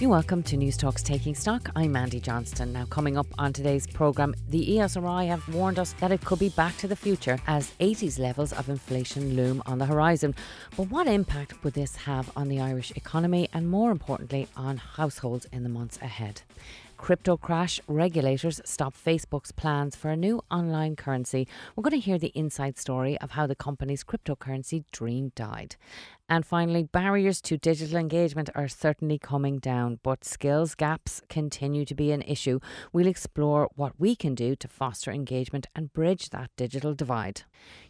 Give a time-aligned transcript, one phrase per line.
[0.00, 1.70] You're welcome to Newstalk's Taking Stock.
[1.74, 2.72] I'm Mandy Johnston.
[2.72, 6.50] Now, coming up on today's programme, the ESRI have warned us that it could be
[6.50, 10.36] back to the future as 80s levels of inflation loom on the horizon.
[10.76, 15.46] But what impact would this have on the Irish economy and, more importantly, on households
[15.46, 16.42] in the months ahead?
[16.98, 21.46] Crypto crash, regulators stop Facebook's plans for a new online currency.
[21.74, 25.76] We're going to hear the inside story of how the company's cryptocurrency dream died.
[26.28, 31.94] And finally, barriers to digital engagement are certainly coming down, but skills gaps continue to
[31.94, 32.58] be an issue.
[32.92, 37.42] We'll explore what we can do to foster engagement and bridge that digital divide.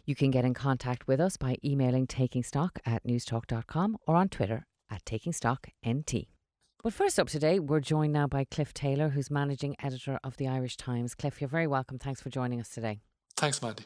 [0.05, 4.65] You can get in contact with us by emailing takingstock at newstalk.com or on Twitter
[4.89, 6.29] at takingstocknt.
[6.81, 10.47] But first up today, we're joined now by Cliff Taylor, who's managing editor of the
[10.47, 11.13] Irish Times.
[11.13, 11.99] Cliff, you're very welcome.
[11.99, 13.01] Thanks for joining us today.
[13.35, 13.83] Thanks, Mandy.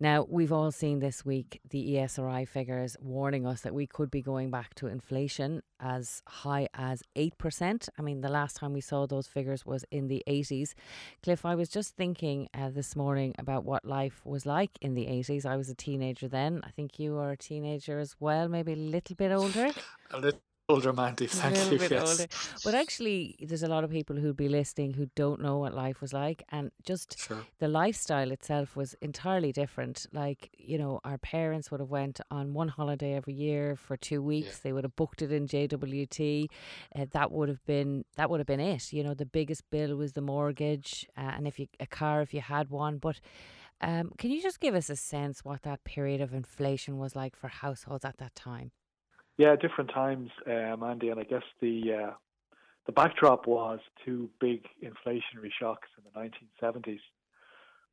[0.00, 4.22] Now, we've all seen this week the ESRI figures warning us that we could be
[4.22, 7.88] going back to inflation as high as 8%.
[7.98, 10.72] I mean, the last time we saw those figures was in the 80s.
[11.22, 15.04] Cliff, I was just thinking uh, this morning about what life was like in the
[15.04, 15.44] 80s.
[15.44, 16.62] I was a teenager then.
[16.64, 19.72] I think you were a teenager as well, maybe a little bit older.
[20.12, 21.78] A little older Mandy, thank you.
[21.78, 22.10] Yes.
[22.10, 22.26] older.
[22.64, 26.00] But actually, there's a lot of people who'd be listening who don't know what life
[26.00, 27.44] was like, and just Sure.
[27.58, 30.06] the lifestyle itself was entirely different.
[30.12, 34.20] Like you know, our parents would have went on one holiday every year for two
[34.22, 34.58] weeks.
[34.58, 36.48] They would have booked it in JWT.
[36.94, 38.92] Uh, that would have been that would have been it.
[38.92, 42.34] You know, the biggest bill was the mortgage, uh, and if you a car if
[42.34, 42.98] you had one.
[42.98, 43.20] But
[43.80, 47.36] um, can you just give us a sense what that period of inflation was like
[47.36, 48.72] for households at that time?
[49.38, 52.12] Yeah, different times, um, Andy, and I guess the uh,
[52.86, 56.30] the backdrop was two big inflationary shocks in the
[56.62, 56.98] 1970s,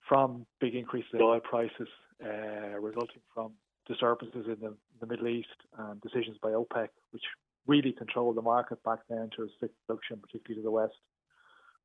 [0.09, 1.88] from big increases in oil prices
[2.23, 3.51] uh, resulting from
[3.88, 7.23] disturbances in the, the Middle East and decisions by OPEC, which
[7.67, 10.95] really controlled the market back then to restrict production, particularly to the west.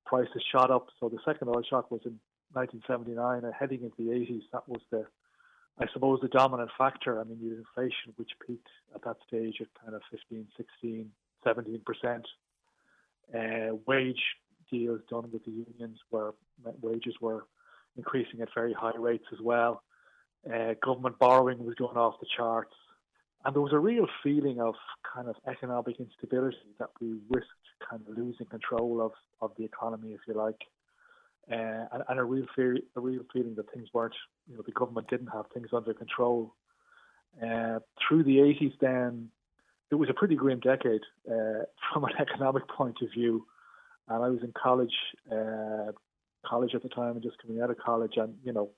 [0.07, 2.19] Prices shot up, so the second oil shock was in
[2.53, 5.05] 1979, and heading into the 80s, that was the
[5.81, 9.57] I suppose the dominant factor, I mean, you had inflation, which peaked at that stage
[9.61, 11.11] at kind of 15, 16,
[11.47, 12.25] 17%.
[13.33, 14.21] Uh, wage
[14.71, 16.33] deals done with the unions where
[16.83, 17.47] wages were
[17.97, 19.83] increasing at very high rates as well.
[20.47, 22.75] Uh, government borrowing was going off the charts.
[23.45, 24.75] And there was a real feeling of
[25.15, 27.49] kind of economic instability that we risked
[27.89, 30.61] kind of losing control of, of the economy, if you like.
[31.51, 34.15] Uh, and, and, a real fear, a real feeling that things weren't,
[34.49, 36.55] you know, the government didn't have things under control.
[37.43, 39.31] Uh, through the 80s, then
[39.91, 43.47] it was a pretty grim decade uh, from an economic point of view.
[44.09, 44.95] And I was in college,
[45.31, 45.93] uh,
[46.45, 48.71] college at the time, and just coming out of college, and you know,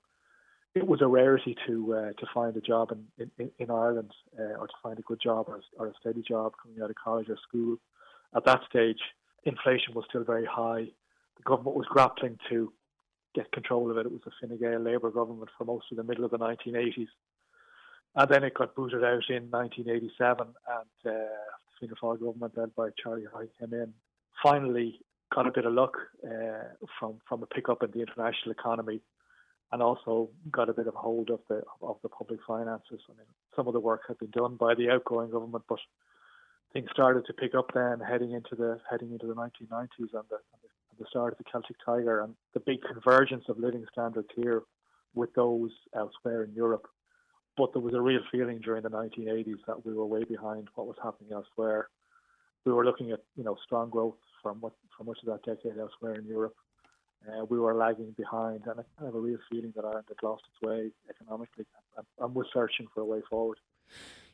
[0.75, 4.59] it was a rarity to uh, to find a job in in, in Ireland uh,
[4.59, 7.29] or to find a good job or, or a steady job coming out of college
[7.29, 7.77] or school.
[8.35, 8.99] At that stage,
[9.43, 10.87] inflation was still very high
[11.37, 12.71] the government was grappling to
[13.35, 14.05] get control of it.
[14.05, 17.07] It was a Fine Gael Labour government for most of the middle of the 1980s.
[18.15, 21.25] And then it got booted out in 1987, and uh, the
[21.79, 23.93] Fianna Fáil government, led by Charlie Haughey, came in.
[24.41, 24.99] Finally,
[25.33, 29.01] got a bit of luck uh, from from a pickup in the international economy,
[29.71, 33.01] and also got a bit of hold of the of the public finances.
[33.09, 35.79] I mean, some of the work had been done by the outgoing government, but
[36.71, 40.37] things started to pick up then, heading into the heading into the 1990s and the,
[40.37, 40.69] and the
[41.03, 44.63] the start of the Celtic Tiger and the big convergence of living standards here
[45.13, 46.87] with those elsewhere in Europe.
[47.57, 50.87] But there was a real feeling during the 1980s that we were way behind what
[50.87, 51.89] was happening elsewhere.
[52.65, 55.77] We were looking at you know strong growth from what from much of that decade
[55.77, 56.55] elsewhere in Europe.
[57.27, 60.27] Uh, we were lagging behind, and I kind of a real feeling that Ireland had
[60.27, 61.65] lost its way economically,
[61.97, 63.59] and, and we're searching for a way forward.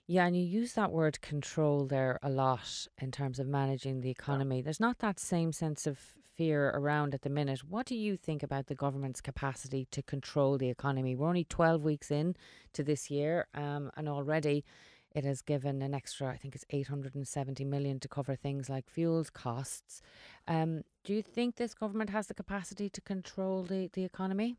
[0.07, 4.09] Yeah, and you use that word control there a lot in terms of managing the
[4.09, 4.57] economy.
[4.57, 4.63] Yeah.
[4.63, 5.99] There's not that same sense of
[6.39, 7.59] fear around at the minute.
[7.67, 11.13] What do you think about the government's capacity to control the economy?
[11.13, 12.33] We're only 12 weeks in
[12.71, 14.63] to this year, um, and already
[15.11, 19.29] it has given an extra, I think it's 870 million to cover things like fuels
[19.29, 20.01] costs.
[20.47, 24.55] Um, do you think this government has the capacity to control the, the economy?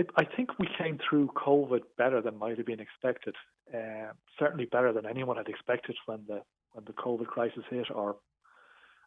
[0.00, 3.36] I, I think we came through COVID better than might have been expected.
[3.72, 6.42] Uh, certainly better than anyone had expected when the
[6.72, 8.16] when the COVID crisis hit, or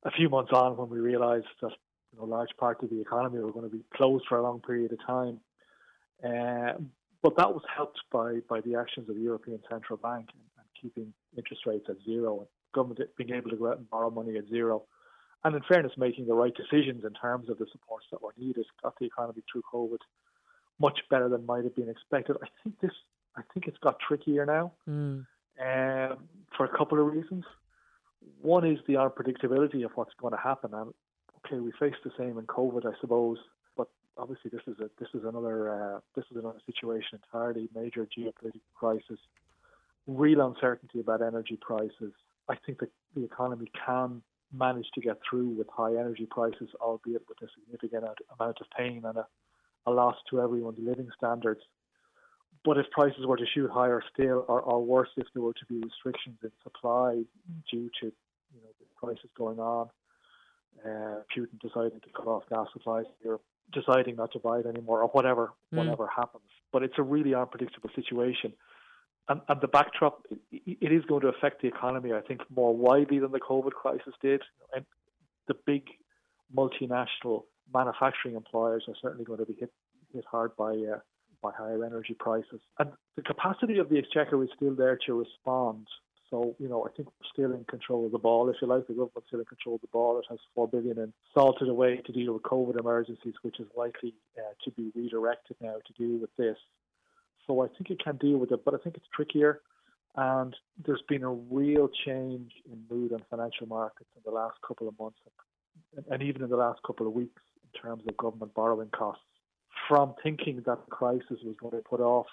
[0.06, 1.72] a few months on when we realised that
[2.14, 4.62] you know large parts of the economy were going to be closed for a long
[4.62, 5.40] period of time.
[6.24, 6.74] Uh,
[7.24, 10.68] But that was helped by, by the actions of the European Central Bank and, and
[10.82, 14.38] keeping interest rates at zero and government being able to go out and borrow money
[14.38, 14.84] at zero.
[15.46, 18.66] And in fairness, making the right decisions in terms of the supports that were needed,
[18.82, 20.00] got the economy through COVID
[20.80, 22.36] much better than might have been expected.
[22.44, 22.92] I think this,
[23.38, 25.26] I think it's got trickier now Mm.
[25.68, 26.18] um,
[26.56, 27.46] for a couple of reasons.
[28.42, 30.94] One is the unpredictability of what's going to happen, and
[31.46, 33.38] okay, we face the same in COVID, I suppose,
[33.76, 33.88] but
[34.18, 37.70] obviously this is a this is another uh, this is another situation entirely.
[37.76, 39.20] Major geopolitical crisis,
[40.08, 42.14] real uncertainty about energy prices.
[42.50, 47.24] I think that the economy can manage to get through with high energy prices, albeit
[47.28, 49.28] with a significant amount- amount of pain and a,
[49.86, 51.62] a loss to everyone's living standards.
[52.64, 55.66] But if prices were to shoot higher still, or, or worse, if there were to
[55.68, 57.24] be restrictions in supply
[57.70, 59.90] due to you know the crisis going on,
[60.86, 65.02] uh, Putin deciding to cut off gas supplies Europe, deciding not to buy it anymore,
[65.02, 65.78] or whatever Mm.
[65.80, 66.44] whatever happens.
[66.72, 68.54] But it's a really unpredictable situation,
[69.30, 73.20] and, and the backdrop it is going to affect the economy, I think, more widely
[73.20, 74.42] than the COVID crisis did.
[74.76, 74.86] And
[75.48, 75.84] the big
[76.56, 77.44] multinational
[77.74, 79.72] manufacturing employers are certainly going to be hit
[80.14, 81.00] hit hard by uh,
[81.42, 82.62] by higher energy prices.
[82.80, 85.88] And the capacity of the exchequer is still there to respond.
[86.34, 88.88] So, you know, I think we're still in control of the ball, if you like.
[88.88, 90.18] The government's still in control of the ball.
[90.18, 94.16] It has four billion in salted away to deal with COVID emergencies, which is likely
[94.36, 96.58] uh, to be redirected now to deal with this.
[97.46, 99.62] So I think it can deal with it, but I think it's trickier.
[100.16, 104.88] And there's been a real change in mood on financial markets in the last couple
[104.88, 105.20] of months,
[105.96, 109.22] and, and even in the last couple of weeks, in terms of government borrowing costs.
[109.88, 112.26] From thinking that the crisis was going to put off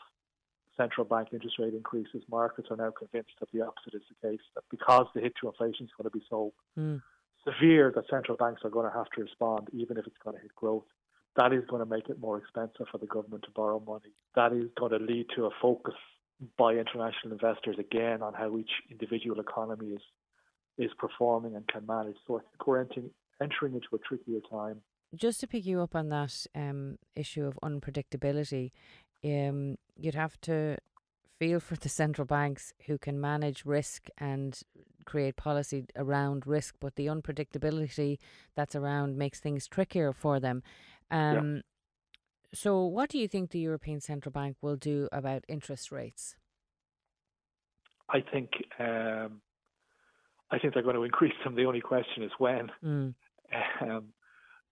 [0.77, 4.41] central bank interest rate increases, markets are now convinced that the opposite is the case.
[4.55, 7.03] That because the hit to inflation is going to be so Mm.
[7.45, 10.43] severe, that central banks are going to have to respond, even if it's going to
[10.43, 10.85] hit growth.
[11.37, 14.13] That is going to make it more expensive for the government to borrow money.
[14.35, 15.95] That is going to lead to a focus
[16.59, 20.03] by international investors again on how each individual economy is
[20.79, 22.17] is performing and can manage.
[22.27, 23.11] So I think we're entering,
[23.43, 24.81] entering into a trickier time.
[25.15, 28.71] Just to pick you up on that um, issue of unpredictability,
[29.25, 30.77] um, you'd have to
[31.39, 34.61] feel for the central banks who can manage risk and
[35.07, 38.19] create policy around risk, but the unpredictability
[38.55, 40.63] that's around makes things trickier for them.
[41.11, 41.63] Um,
[42.53, 46.35] So, what do you think the European Central Bank will do about interest rates?
[48.09, 48.51] I think
[48.81, 49.41] um,
[50.51, 51.55] I think they're going to increase them.
[51.55, 52.71] The only question is when.
[52.85, 53.15] Mm.
[53.81, 54.13] Um,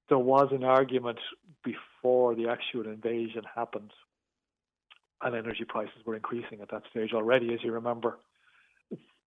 [0.09, 1.19] there was an argument
[1.65, 3.93] before the actual invasion happened,
[5.23, 8.19] and energy prices were increasing at that stage already, as you remember.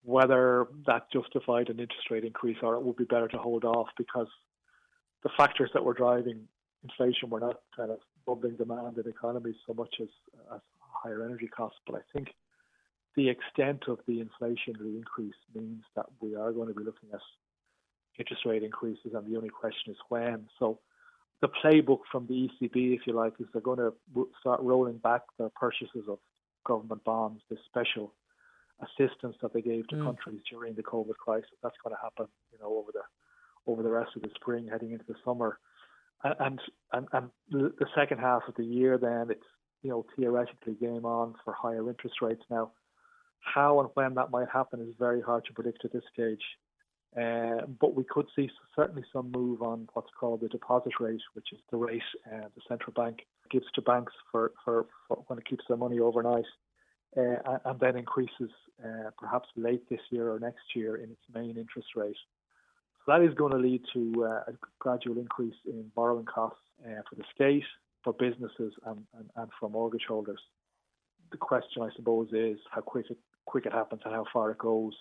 [0.03, 3.87] Whether that justified an interest rate increase or it would be better to hold off
[3.97, 4.27] because
[5.23, 6.47] the factors that were driving
[6.83, 10.07] inflation were not kind of bubbling demand in economies so much as,
[10.53, 11.79] as higher energy costs.
[11.85, 12.29] But I think
[13.15, 17.19] the extent of the inflationary increase means that we are going to be looking at
[18.17, 20.47] interest rate increases, and the only question is when.
[20.59, 20.79] So,
[21.41, 23.93] the playbook from the ECB, if you like, is they're going to
[24.39, 26.19] start rolling back their purchases of
[26.65, 28.13] government bonds, this special
[28.81, 30.05] assistance that they gave to Mm.
[30.05, 31.49] countries during the COVID crisis.
[31.63, 33.03] That's going to happen, you know, over the
[33.67, 35.59] over the rest of the spring, heading into the summer,
[36.23, 36.59] and
[36.93, 38.97] and and, the second half of the year.
[38.97, 39.45] Then it's
[39.81, 42.71] you know theoretically game on for higher interest rates now.
[43.39, 46.43] How and when that might happen is very hard to predict at this stage.
[47.19, 51.47] Uh, but we could see certainly some move on what's called the deposit rate, which
[51.51, 55.45] is the rate uh, the central bank gives to banks for, for, for when it
[55.45, 56.45] keeps their money overnight,
[57.17, 58.49] uh, and then increases
[58.83, 62.15] uh, perhaps late this year or next year in its main interest rate.
[63.05, 67.01] So that is going to lead to uh, a gradual increase in borrowing costs uh,
[67.09, 67.65] for the state,
[68.05, 70.39] for businesses, and, and, and for mortgage holders.
[71.31, 74.57] The question, I suppose, is how quick it, quick it happens and how far it
[74.57, 74.93] goes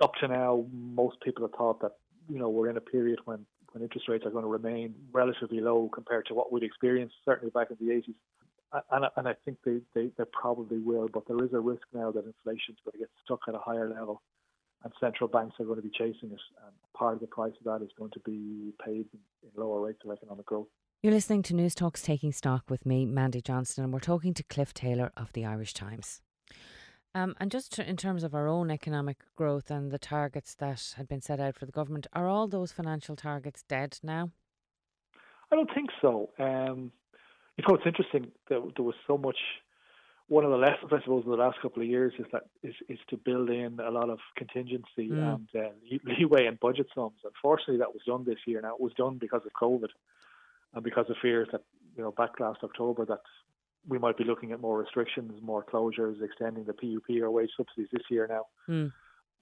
[0.00, 1.92] up to now, most people have thought that
[2.28, 5.60] you know we're in a period when when interest rates are going to remain relatively
[5.60, 8.14] low compared to what we'd experienced certainly back in the 80s,
[8.90, 11.08] and and I think they they, they probably will.
[11.12, 13.58] But there is a risk now that inflation is going to get stuck at a
[13.58, 14.22] higher level,
[14.82, 17.64] and central banks are going to be chasing it, and part of the price of
[17.64, 20.68] that is going to be paid in lower rates of economic growth.
[21.02, 24.72] You're listening to Newstalk's Taking Stock with me, Mandy Johnston, and we're talking to Cliff
[24.72, 26.22] Taylor of the Irish Times.
[27.16, 31.06] Um, and just in terms of our own economic growth and the targets that had
[31.06, 34.30] been set out for the government, are all those financial targets dead now?
[35.52, 36.30] I don't think so.
[36.40, 36.90] Um,
[37.56, 39.36] you know, it's interesting that there was so much.
[40.26, 42.74] One of the lessons, I suppose, in the last couple of years is that is,
[42.88, 45.34] is to build in a lot of contingency Mm.
[45.34, 45.68] and uh,
[46.02, 47.20] leeway in budget sums.
[47.24, 48.60] Unfortunately, that was done this year.
[48.62, 49.90] Now it was done because of COVID
[50.72, 51.62] and because of fears that
[51.96, 53.20] you know back last October that
[53.86, 57.88] we might be looking at more restrictions, more closures, extending the PUP or wage subsidies
[57.92, 58.46] this year now.
[58.68, 58.92] Mm.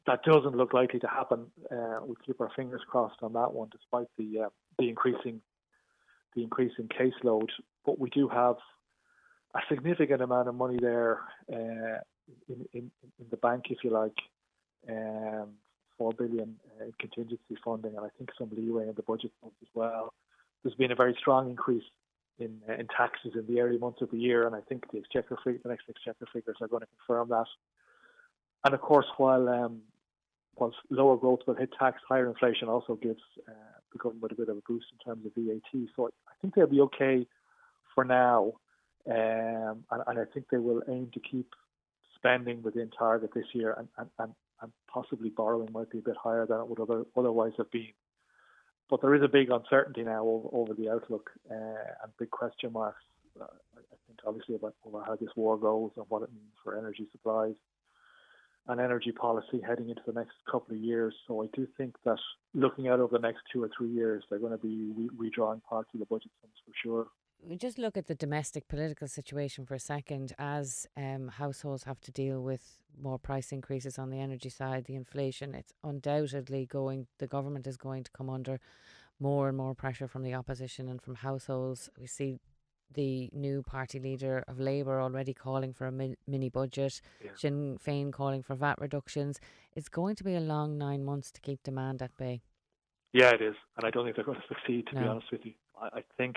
[0.06, 1.46] That doesn't look likely to happen.
[1.70, 5.40] Uh, we keep our fingers crossed on that one, despite the uh, the increasing
[6.34, 7.48] the increasing caseload.
[7.86, 8.56] But we do have
[9.54, 11.20] a significant amount of money there
[11.52, 12.00] uh,
[12.48, 14.16] in, in, in the bank, if you like,
[14.88, 15.50] um,
[15.98, 19.56] four billion uh, in contingency funding, and I think some leeway in the budget funds
[19.62, 20.14] as well.
[20.62, 21.84] There's been a very strong increase
[22.38, 24.98] in uh, in taxes in the early months of the year, and I think the
[24.98, 27.46] exchequer the next exchequer figures are going to confirm that.
[28.64, 29.82] And of course, while um,
[30.54, 33.52] while lower growth will hit tax, higher inflation also gives uh,
[33.92, 35.88] the government a bit of a boost in terms of VAT.
[35.96, 37.26] So I think they'll be okay
[37.94, 38.52] for now,
[39.08, 41.48] um, and, and, I think they will aim to keep
[42.16, 46.16] spending within target this year, and, and, and, and possibly borrowing might be a bit
[46.22, 47.92] higher than it would other, otherwise have been.
[48.92, 52.74] But there is a big uncertainty now over, over the outlook uh, and big question
[52.74, 53.00] marks.
[53.40, 53.44] Uh,
[53.74, 57.06] I think obviously about over how this war goes and what it means for energy
[57.10, 57.54] supplies
[58.68, 61.14] and energy policy heading into the next couple of years.
[61.26, 62.18] So I do think that
[62.52, 65.62] looking out over the next two or three years, they're going to be re- redrawing
[65.62, 67.06] parts of the budget funds for sure.
[67.44, 72.00] We just look at the domestic political situation for a second as um, households have
[72.02, 75.54] to deal with more price increases on the energy side, the inflation.
[75.54, 78.60] It's undoubtedly going, the government is going to come under
[79.18, 81.90] more and more pressure from the opposition and from households.
[81.98, 82.38] We see
[82.94, 87.30] the new party leader of Labour already calling for a mi- mini budget, yeah.
[87.34, 89.40] Sinn Féin calling for VAT reductions.
[89.74, 92.42] It's going to be a long nine months to keep demand at bay.
[93.12, 94.86] Yeah, it is, and I don't think they're going to succeed.
[94.88, 95.00] To no.
[95.02, 96.36] be honest with you, I, I, think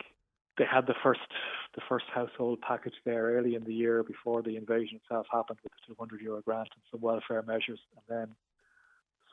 [0.58, 1.22] they had the first
[1.76, 5.74] the first household package there early in the year before the invasion itself happened with
[5.74, 8.36] the 200 euro grant and some welfare measures, and then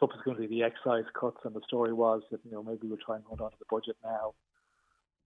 [0.00, 1.38] subsequently the excise cuts.
[1.44, 3.66] And the story was that you know maybe we'll try and hold on to the
[3.70, 4.34] budget now,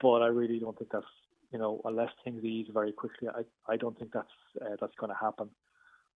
[0.00, 1.06] but I really don't think that's
[1.52, 4.26] you know, unless things ease very quickly, I, I don't think that's
[4.60, 5.48] uh, that's going to happen.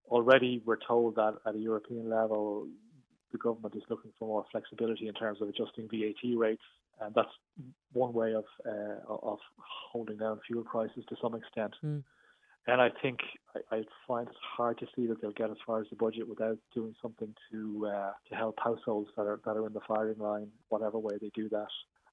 [0.08, 2.66] Already, we're told that at a European level,
[3.32, 6.62] the government is looking for more flexibility in terms of adjusting VAT rates,
[7.00, 7.28] and that's
[7.92, 9.38] one way of uh, of
[9.92, 11.74] holding down fuel prices to some extent.
[11.84, 12.02] Mm.
[12.66, 13.20] And I think
[13.56, 16.28] I, I, find it hard to see that they'll get as far as the budget
[16.28, 20.18] without doing something to uh, to help households that are that are in the firing
[20.18, 21.68] line, whatever way they do that.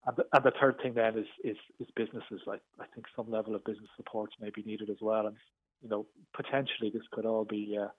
[0.07, 2.41] And the, and the third thing then is, is, is businesses.
[2.47, 5.27] I, I think some level of business support may be needed as well.
[5.27, 5.35] And,
[5.81, 7.89] you know, potentially this could all be, uh,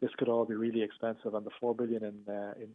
[0.00, 1.34] this could all be really expensive.
[1.34, 2.68] And the four billion in, uh, in,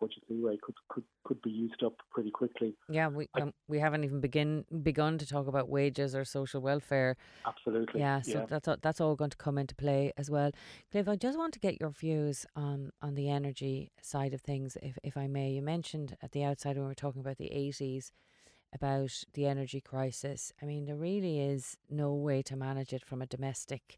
[0.00, 2.74] in budget leeway could, could, could be used up pretty quickly.
[2.88, 7.16] Yeah, we um, we haven't even begin begun to talk about wages or social welfare.
[7.46, 8.00] Absolutely.
[8.00, 8.46] Yeah, so yeah.
[8.48, 10.50] that's all, that's all going to come into play as well.
[10.90, 14.76] Cliff, I just want to get your views on on the energy side of things,
[14.82, 15.50] if if I may.
[15.50, 18.12] You mentioned at the outside when we were talking about the eighties
[18.74, 20.52] about the energy crisis.
[20.62, 23.96] I mean, there really is no way to manage it from a domestic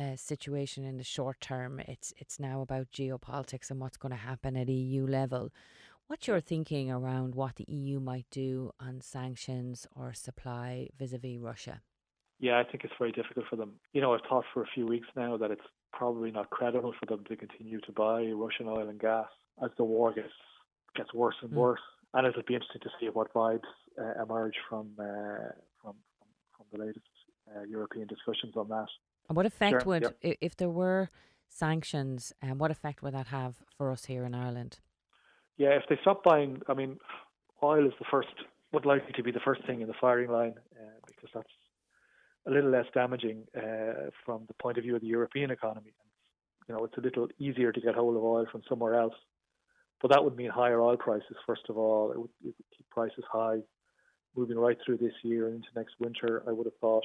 [0.00, 1.80] uh, situation in the short term.
[1.80, 5.52] It's it's now about geopolitics and what's going to happen at EU level.
[6.06, 11.82] What's your thinking around what the EU might do on sanctions or supply vis-a-vis Russia?
[12.40, 13.74] Yeah, I think it's very difficult for them.
[13.92, 17.06] You know, I've thought for a few weeks now that it's probably not credible for
[17.06, 19.28] them to continue to buy Russian oil and gas
[19.62, 20.32] as the war gets
[20.96, 21.56] gets worse and mm.
[21.56, 21.80] worse.
[22.14, 26.66] And it'll be interesting to see what vibes uh, emerge from, uh, from, from from
[26.72, 27.06] the latest
[27.54, 28.88] uh, European discussions on that.
[29.30, 30.38] And what effect sure, would, yep.
[30.40, 31.08] if there were
[31.48, 34.80] sanctions, and um, what effect would that have for us here in Ireland?
[35.56, 36.98] Yeah, if they stop buying, I mean,
[37.62, 38.34] oil is the first,
[38.72, 41.52] would likely to be the first thing in the firing line uh, because that's
[42.48, 45.92] a little less damaging uh, from the point of view of the European economy.
[46.68, 49.14] You know, it's a little easier to get hold of oil from somewhere else,
[50.02, 51.36] but that would mean higher oil prices.
[51.46, 53.58] First of all, it would, it would keep prices high,
[54.34, 56.42] moving right through this year and into next winter.
[56.48, 57.04] I would have thought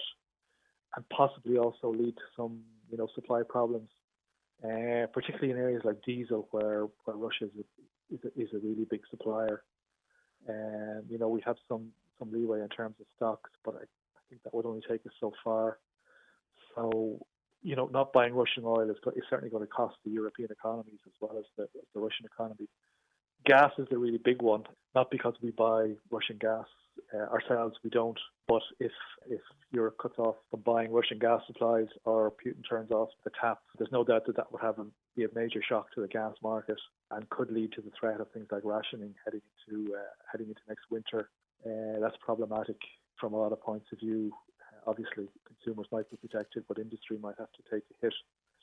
[0.96, 3.90] and possibly also lead to some, you know, supply problems,
[4.64, 8.66] uh, particularly in areas like diesel, where, where Russia is a, is a, is a
[8.66, 9.64] really big supplier.
[10.48, 14.22] And you know, we have some some leeway in terms of stocks, but I, I
[14.30, 15.80] think that would only take us so far.
[16.76, 17.20] So,
[17.62, 21.00] you know, not buying Russian oil is, is certainly going to cost the European economies
[21.06, 22.68] as well as the, as the Russian economy.
[23.46, 26.68] Gas is a really big one, not because we buy Russian gas
[27.14, 28.20] uh, ourselves, we don't.
[28.48, 28.92] But if
[29.28, 33.60] if Europe cuts off from buying Russian gas supplies or Putin turns off the tap,
[33.78, 34.86] there's no doubt that that would have a,
[35.16, 36.80] be a major shock to the gas market
[37.12, 40.00] and could lead to the threat of things like rationing heading into uh,
[40.32, 41.30] heading into next winter.
[41.66, 42.78] Uh, that's problematic
[43.20, 44.32] from a lot of points of view.
[44.62, 48.14] Uh, obviously, consumers might be protected, but industry might have to take a hit.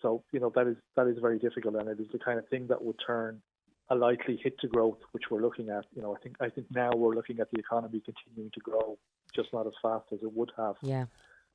[0.01, 2.49] So you know that is that is very difficult, and it is the kind of
[2.49, 3.43] thing that would turn
[3.93, 5.85] a likely hit to growth, which we're looking at.
[5.95, 8.99] You know, I think I think now we're looking at the economy continuing to grow,
[9.35, 10.77] just not as fast as it would have.
[10.83, 11.07] Yeah.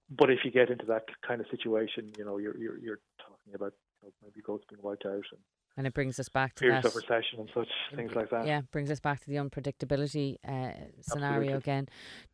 [0.09, 3.53] but if you get into that kind of situation, you know, you're you're, you're talking
[3.55, 5.41] about you know, maybe goats being wiped out and
[5.77, 6.89] and it brings us back to periods that.
[6.89, 8.45] of recession and such things like that.
[8.47, 11.53] Yeah, brings us back to the unpredictability uh, scenario Absolutely.
[11.53, 11.87] again.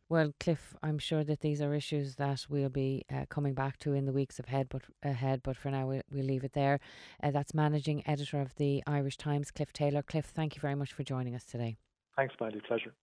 [0.08, 3.92] Well, Cliff, I'm sure that these are issues that we'll be uh, coming back to
[3.92, 4.68] in the weeks ahead.
[4.70, 6.80] But ahead, but for now, we'll, we'll leave it there.
[7.22, 10.02] Uh, that's managing editor of the Irish Times, Cliff Taylor.
[10.02, 11.76] Cliff, thank you very much for joining us today.
[12.16, 12.60] Thanks, Mandy.
[12.66, 12.94] Pleasure.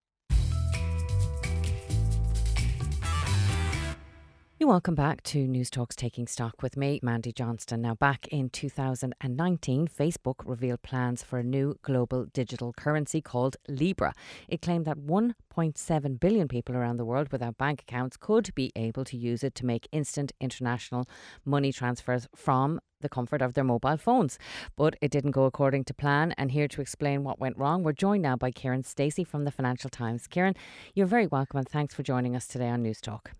[4.61, 7.81] You're welcome back to Newstalk's Taking Stock with me, Mandy Johnston.
[7.81, 14.13] Now, back in 2019, Facebook revealed plans for a new global digital currency called Libra.
[14.47, 19.03] It claimed that 1.7 billion people around the world without bank accounts could be able
[19.05, 21.09] to use it to make instant international
[21.43, 24.37] money transfers from the comfort of their mobile phones.
[24.75, 26.35] But it didn't go according to plan.
[26.37, 29.51] And here to explain what went wrong, we're joined now by Kiran Stacey from the
[29.51, 30.27] Financial Times.
[30.27, 30.55] Kiran,
[30.93, 33.31] you're very welcome and thanks for joining us today on Newstalk.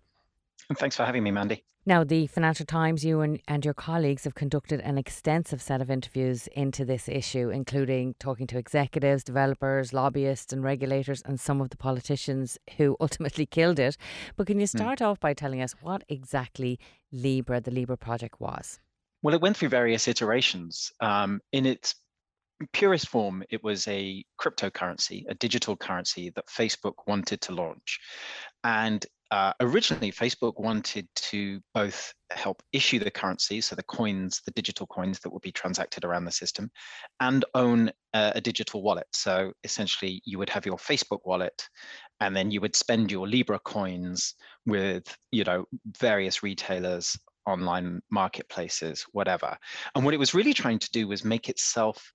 [0.72, 1.64] And thanks for having me, Mandy.
[1.84, 5.90] Now, the Financial Times, you and, and your colleagues have conducted an extensive set of
[5.90, 11.68] interviews into this issue, including talking to executives, developers, lobbyists, and regulators, and some of
[11.68, 13.98] the politicians who ultimately killed it.
[14.36, 15.08] But can you start mm.
[15.08, 16.78] off by telling us what exactly
[17.10, 18.80] Libra, the Libra project, was?
[19.20, 20.90] Well, it went through various iterations.
[21.00, 21.96] Um, in its
[22.72, 28.00] purest form, it was a cryptocurrency, a digital currency that Facebook wanted to launch.
[28.64, 34.52] And uh, originally, Facebook wanted to both help issue the currency, so the coins, the
[34.52, 36.70] digital coins that would be transacted around the system,
[37.18, 39.06] and own a, a digital wallet.
[39.14, 41.66] So essentially, you would have your Facebook wallet,
[42.20, 44.34] and then you would spend your Libra coins
[44.66, 45.64] with, you know,
[45.98, 49.56] various retailers, online marketplaces, whatever.
[49.94, 52.12] And what it was really trying to do was make itself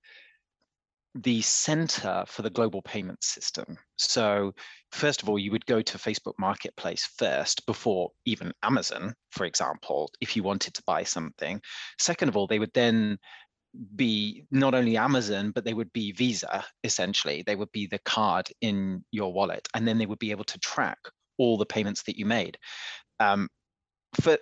[1.24, 3.77] the center for the global payment system.
[3.97, 4.53] So,
[4.91, 10.12] first of all, you would go to Facebook Marketplace first before even Amazon, for example,
[10.21, 11.62] if you wanted to buy something.
[12.00, 13.17] Second of all, they would then
[13.95, 17.43] be not only Amazon, but they would be Visa, essentially.
[17.45, 20.60] They would be the card in your wallet, and then they would be able to
[20.60, 20.99] track
[21.38, 22.58] all the payments that you made.
[23.19, 23.49] Um,
[24.21, 24.38] for,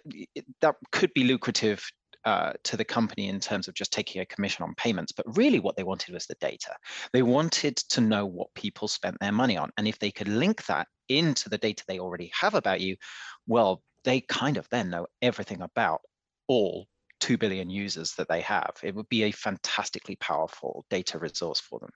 [0.61, 1.85] that could be lucrative
[2.25, 5.59] uh, to the company in terms of just taking a commission on payments, but really
[5.59, 6.75] what they wanted was the data.
[7.13, 9.71] They wanted to know what people spent their money on.
[9.77, 12.97] And if they could link that into the data they already have about you,
[13.47, 16.01] well, they kind of then know everything about
[16.47, 16.87] all
[17.21, 18.71] 2 billion users that they have.
[18.83, 21.89] It would be a fantastically powerful data resource for them.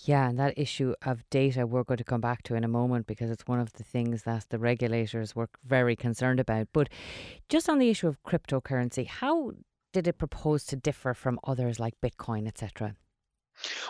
[0.00, 3.06] Yeah, and that issue of data we're going to come back to in a moment
[3.06, 6.68] because it's one of the things that the regulators were very concerned about.
[6.72, 6.88] But
[7.48, 9.52] just on the issue of cryptocurrency, how
[9.92, 12.96] did it propose to differ from others like Bitcoin, etc.?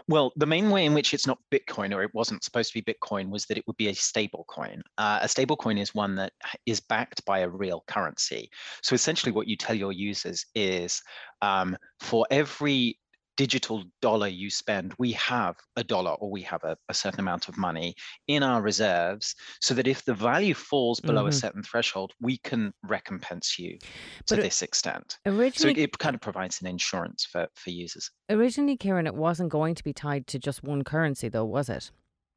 [0.08, 2.92] Well, the main way in which it's not Bitcoin, or it wasn't supposed to be
[2.92, 4.82] Bitcoin, was that it would be a stable coin.
[4.98, 6.32] Uh, a stable coin is one that
[6.66, 8.50] is backed by a real currency.
[8.82, 11.00] So essentially, what you tell your users is
[11.40, 12.98] um, for every
[13.36, 17.48] digital dollar you spend, we have a dollar or we have a, a, certain amount
[17.48, 17.94] of money
[18.28, 21.28] in our reserves so that if the value falls below mm-hmm.
[21.28, 23.78] a certain threshold, we can recompense you
[24.26, 25.18] to but this extent.
[25.26, 28.10] Originally, so it, kind of provides an insurance for, for users.
[28.28, 31.90] Originally, Kiran, it wasn't going to be tied to just one currency, though, was it?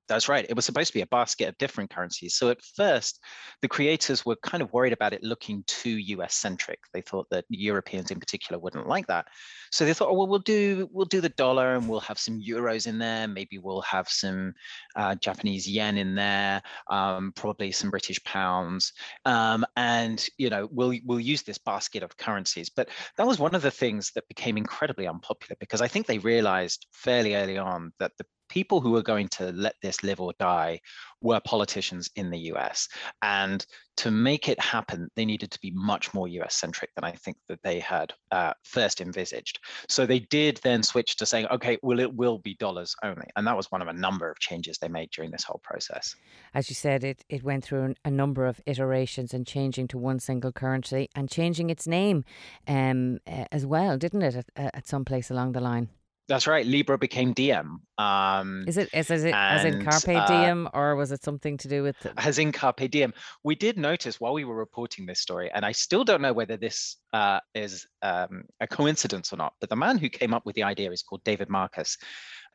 [0.08, 0.46] That's right.
[0.48, 2.36] It was supposed to be a basket of different currencies.
[2.36, 3.20] So at first,
[3.62, 6.80] the creators were kind of worried about it looking too US centric.
[6.94, 9.28] They thought that Europeans in particular wouldn't like that.
[9.72, 12.39] So they thought, oh, well, we'll do we'll do the dollar and we'll have some
[12.39, 13.28] euros in there.
[13.28, 14.54] Maybe we'll have some
[14.96, 18.94] uh, Japanese yen in there, um, probably some British pounds,
[19.26, 22.70] um, and you know we'll we'll use this basket of currencies.
[22.70, 26.20] But that was one of the things that became incredibly unpopular because I think they
[26.20, 30.34] realized fairly early on that the people who were going to let this live or
[30.39, 30.79] die
[31.21, 32.88] were politicians in the US.
[33.21, 33.65] And
[33.97, 37.38] to make it happen, they needed to be much more US centric than I think
[37.47, 39.60] that they had uh, first envisaged.
[39.88, 43.27] So they did then switch to saying, okay, well, it will be dollars only.
[43.36, 46.15] And that was one of a number of changes they made during this whole process.
[46.53, 50.19] As you said, it, it went through a number of iterations and changing to one
[50.19, 52.25] single currency and changing its name
[52.67, 53.19] um,
[53.51, 55.89] as well, didn't it, at, at some place along the line?
[56.28, 56.66] That's right.
[56.66, 57.78] Libra became DM.
[58.00, 61.24] Um, is it is, is it and, as in carpe uh, diem, or was it
[61.24, 62.00] something to do with?
[62.00, 62.14] The...
[62.18, 63.14] As in carpe diem.
[63.44, 66.58] We did notice while we were reporting this story, and I still don't know whether
[66.58, 69.54] this uh, is um, a coincidence or not.
[69.60, 71.96] But the man who came up with the idea is called David Marcus.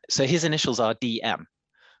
[0.09, 1.45] So his initials are DM.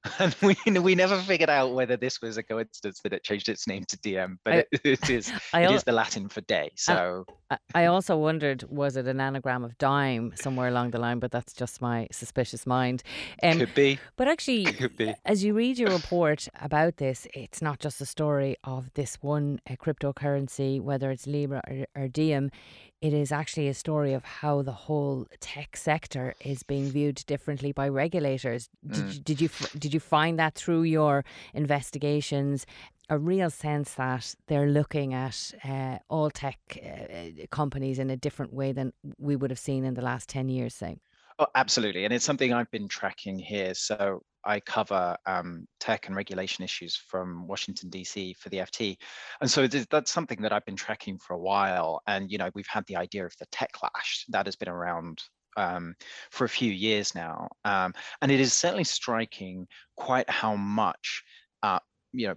[0.19, 3.67] and we we never figured out whether this was a coincidence that it changed its
[3.67, 6.71] name to Diem, but I- it, it is I it is the Latin for day.
[6.75, 11.19] So I- I also wondered, was it an anagram of dime somewhere along the line?
[11.19, 13.03] But that's just my suspicious mind.
[13.43, 14.65] Um, could be, but actually,
[14.97, 15.13] be.
[15.25, 19.59] as you read your report about this, it's not just a story of this one
[19.69, 22.49] uh, cryptocurrency, whether it's Libra or, or Diem.
[23.01, 27.71] It is actually a story of how the whole tech sector is being viewed differently
[27.71, 28.69] by regulators.
[28.87, 29.13] Did, Mm.
[29.15, 32.65] you, did you did you find that through your investigations?
[33.09, 38.53] A real sense that they're looking at uh, all tech uh, companies in a different
[38.53, 40.99] way than we would have seen in the last ten years, say.
[41.39, 42.05] Oh, absolutely.
[42.05, 43.73] And it's something I've been tracking here.
[43.73, 48.97] So I cover um, tech and regulation issues from Washington, DC for the FT.
[49.41, 52.01] And so th- that's something that I've been tracking for a while.
[52.07, 55.21] And, you know, we've had the idea of the techlash that has been around
[55.57, 55.95] um,
[56.31, 57.49] for a few years now.
[57.65, 61.23] Um, and it is certainly striking quite how much,
[61.63, 61.79] uh,
[62.13, 62.35] you know,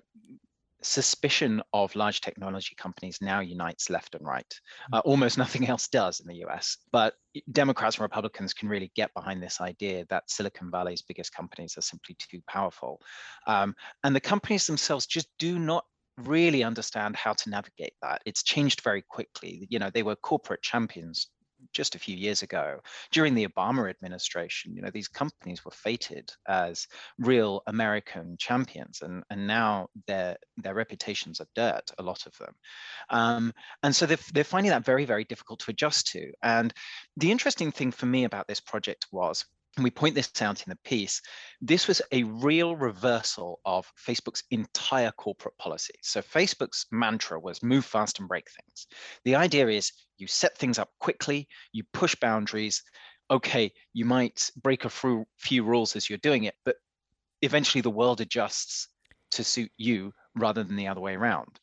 [0.85, 4.55] suspicion of large technology companies now unites left and right.
[4.93, 6.77] Uh, almost nothing else does in the US.
[6.93, 7.15] But
[7.51, 11.83] Democrats and Republicans can really get behind this idea that Silicon Valley's biggest companies are
[11.83, 13.01] simply too powerful.
[13.47, 15.85] Um, and the companies themselves just do not
[16.19, 18.23] really understand how to navigate that.
[18.25, 19.67] It's changed very quickly.
[19.71, 21.29] You know, they were corporate champions
[21.73, 26.31] just a few years ago during the Obama administration, you know, these companies were fated
[26.47, 26.87] as
[27.19, 32.55] real American champions, and, and now their their reputations are dirt, a lot of them.
[33.11, 36.33] Um, and so they're, they're finding that very, very difficult to adjust to.
[36.43, 36.73] And
[37.17, 39.45] the interesting thing for me about this project was,
[39.77, 41.21] and we point this out in the piece,
[41.61, 45.95] this was a real reversal of Facebook's entire corporate policy.
[46.03, 48.87] So Facebook's mantra was move fast and break things.
[49.25, 52.83] The idea is you set things up quickly, you push boundaries.
[53.31, 56.77] Okay, you might break a few, rules as you're doing it, but
[57.43, 58.89] eventually the world adjusts
[59.33, 61.59] to suit you rather than the other way around.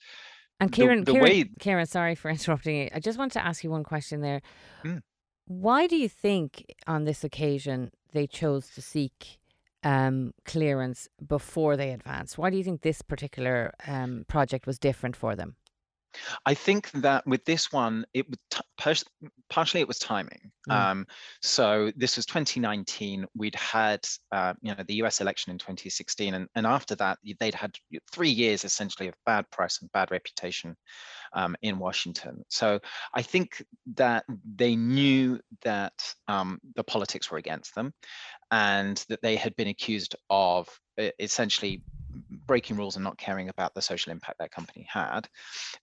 [0.60, 2.90] And The- the Kiran, way- Kiran, sorry for interrupting you.
[2.94, 4.42] I just want to ask you one question there.
[4.84, 5.02] Mm.
[5.46, 9.40] Why do you think on this occasion they chose to seek
[9.84, 12.38] um, clearance before they advanced?
[12.38, 15.56] Why do you think this particular um, project was different for them?
[16.46, 19.06] I think that with this one, it was t-
[19.50, 20.52] partially it was timing.
[20.70, 20.74] Mm.
[20.74, 21.08] Um,
[21.42, 23.26] so this was 2019.
[23.36, 25.22] We'd had uh, you know the U.S.
[25.22, 27.76] election in 2016, and, and after that they'd had
[28.12, 30.76] three years essentially of bad press and bad reputation
[31.34, 32.44] um, in Washington.
[32.50, 32.80] So
[33.14, 33.64] I think
[33.96, 37.94] that they knew that um, the politics were against them,
[38.52, 40.68] and that they had been accused of
[41.20, 41.82] essentially
[42.52, 45.22] breaking rules and not caring about the social impact their company had.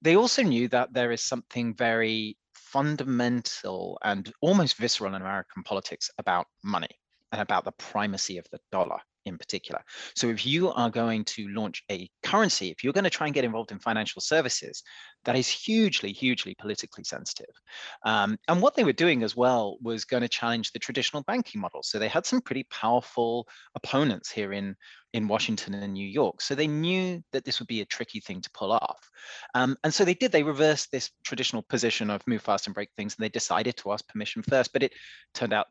[0.02, 6.10] They also knew that there is something very fundamental and almost visceral in American politics
[6.18, 6.90] about money
[7.32, 9.80] and about the primacy of the dollar in particular.
[10.14, 13.34] So if you are going to launch a currency, if you're going to try and
[13.34, 14.82] get involved in financial services,
[15.24, 17.54] that is hugely, hugely politically sensitive.
[18.04, 21.60] Um, and what they were doing as well was going to challenge the traditional banking
[21.60, 21.82] model.
[21.82, 24.74] So they had some pretty powerful opponents here in,
[25.12, 26.40] in Washington and New York.
[26.40, 29.10] So they knew that this would be a tricky thing to pull off.
[29.54, 32.90] Um, and so they did, they reversed this traditional position of move fast and break
[32.96, 34.92] things, and they decided to ask permission first, but it
[35.34, 35.66] turned out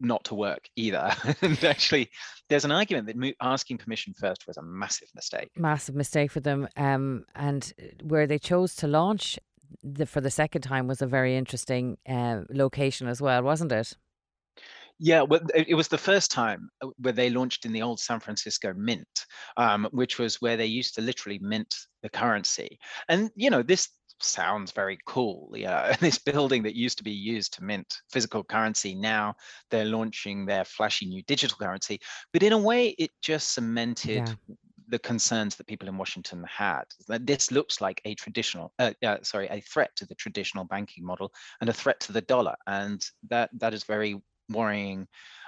[0.00, 1.12] not to work either.
[1.42, 2.10] and actually,
[2.48, 5.50] there's an argument that asking permission first was a massive mistake.
[5.56, 6.68] Massive mistake for them.
[6.76, 9.38] Um, and where they chose to launch
[9.82, 13.94] the, for the second time was a very interesting uh, location as well, wasn't it?
[15.02, 18.00] Yeah, well, it it was the first time uh, where they launched in the old
[18.00, 19.24] San Francisco Mint,
[19.56, 22.78] um, which was where they used to literally mint the currency.
[23.08, 23.88] And you know, this
[24.22, 25.50] sounds very cool.
[25.54, 29.34] Yeah, this building that used to be used to mint physical currency, now
[29.70, 32.00] they're launching their flashy new digital currency.
[32.32, 34.34] But in a way, it just cemented Yeah.
[34.88, 36.84] the concerns that people in Washington had.
[37.08, 41.04] That this looks like a traditional, uh, uh, sorry, a threat to the traditional banking
[41.04, 45.06] model and a threat to the dollar, and that that is very worrying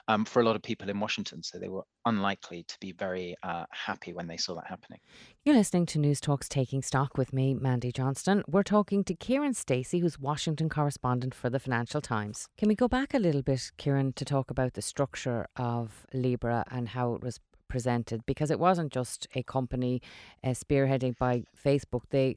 [0.08, 1.42] um, for a lot of people in Washington.
[1.42, 5.00] So they were unlikely to be very uh, happy when they saw that happening.
[5.44, 8.42] You're listening to Newstalk's Taking Stock with me, Mandy Johnston.
[8.46, 12.48] We're talking to Kiran Stacey, who's Washington correspondent for the Financial Times.
[12.58, 16.64] Can we go back a little bit, Kiran, to talk about the structure of Libra
[16.70, 18.26] and how it was presented?
[18.26, 20.02] Because it wasn't just a company
[20.44, 22.02] uh, spearheaded by Facebook.
[22.10, 22.36] They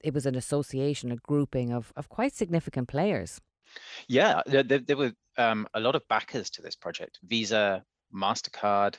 [0.00, 3.40] it was an association, a grouping of, of quite significant players.
[4.08, 7.18] Yeah, there, there, were um, a lot of backers to this project.
[7.24, 8.96] Visa, Mastercard,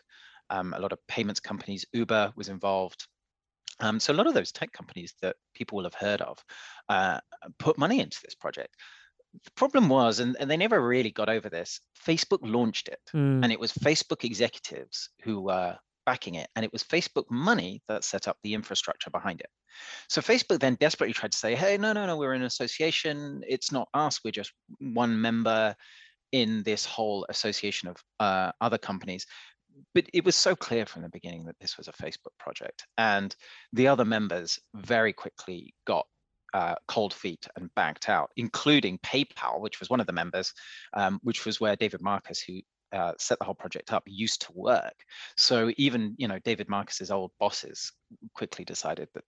[0.49, 1.85] um, a lot of payments companies.
[1.93, 3.07] Uber was involved.
[3.79, 6.37] Um, so a lot of those tech companies that people will have heard of
[6.89, 7.19] uh,
[7.59, 8.75] put money into this project.
[9.45, 11.79] The problem was, and, and they never really got over this.
[12.05, 13.43] Facebook launched it, Mm.
[13.43, 15.77] and it was Facebook executives who were
[16.09, 19.51] backing it, and it was Facebook money that set up the infrastructure behind it.
[20.07, 23.43] So Facebook then desperately tried to say, hey, no, no, no, we're an association.
[23.47, 24.19] It's not us.
[24.23, 25.75] We're just one member
[26.31, 29.25] in this whole association of uh, other companies.
[29.93, 32.79] But it was so clear from the beginning that this was a Facebook project.
[32.97, 33.35] And
[33.71, 36.05] the other members very quickly got
[36.53, 40.53] uh, cold feet and backed out, including PayPal, which was one of the members,
[40.93, 44.51] um, which was where David Marcus, who uh, set the whole project up, used to
[44.53, 44.95] work.
[45.37, 47.91] So even you know David Marcus's old bosses
[48.33, 49.23] quickly decided that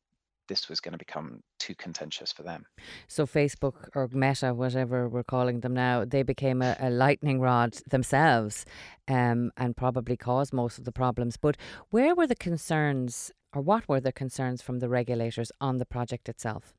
[0.47, 2.65] this was going to become too contentious for them.
[3.07, 7.73] So Facebook or Meta, whatever we're calling them now, they became a, a lightning rod
[7.89, 8.65] themselves,
[9.07, 11.37] um, and probably caused most of the problems.
[11.37, 11.55] But
[11.89, 16.27] where were the concerns, or what were the concerns from the regulators on the project
[16.27, 16.73] itself?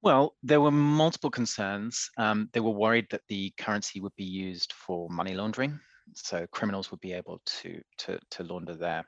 [0.00, 2.08] Well, there were multiple concerns.
[2.18, 5.80] Um, they were worried that the currency would be used for money laundering,
[6.14, 9.04] so criminals would be able to to to launder their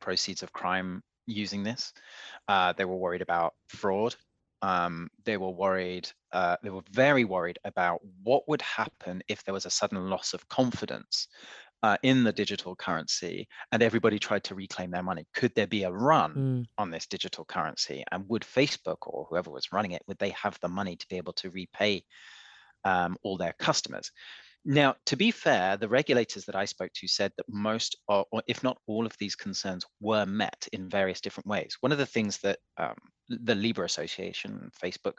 [0.00, 1.92] proceeds of crime using this.
[2.48, 4.14] Uh, they were worried about fraud.
[4.62, 9.54] Um, they were worried, uh, they were very worried about what would happen if there
[9.54, 11.28] was a sudden loss of confidence
[11.82, 15.26] uh, in the digital currency and everybody tried to reclaim their money.
[15.32, 16.64] Could there be a run mm.
[16.76, 18.04] on this digital currency?
[18.12, 21.16] And would Facebook or whoever was running it, would they have the money to be
[21.16, 22.04] able to repay
[22.84, 24.12] um, all their customers?
[24.64, 28.42] Now, to be fair, the regulators that I spoke to said that most, or, or
[28.46, 31.76] if not all of these concerns were met in various different ways.
[31.80, 32.96] One of the things that um,
[33.28, 35.18] the Libra Association, Facebook,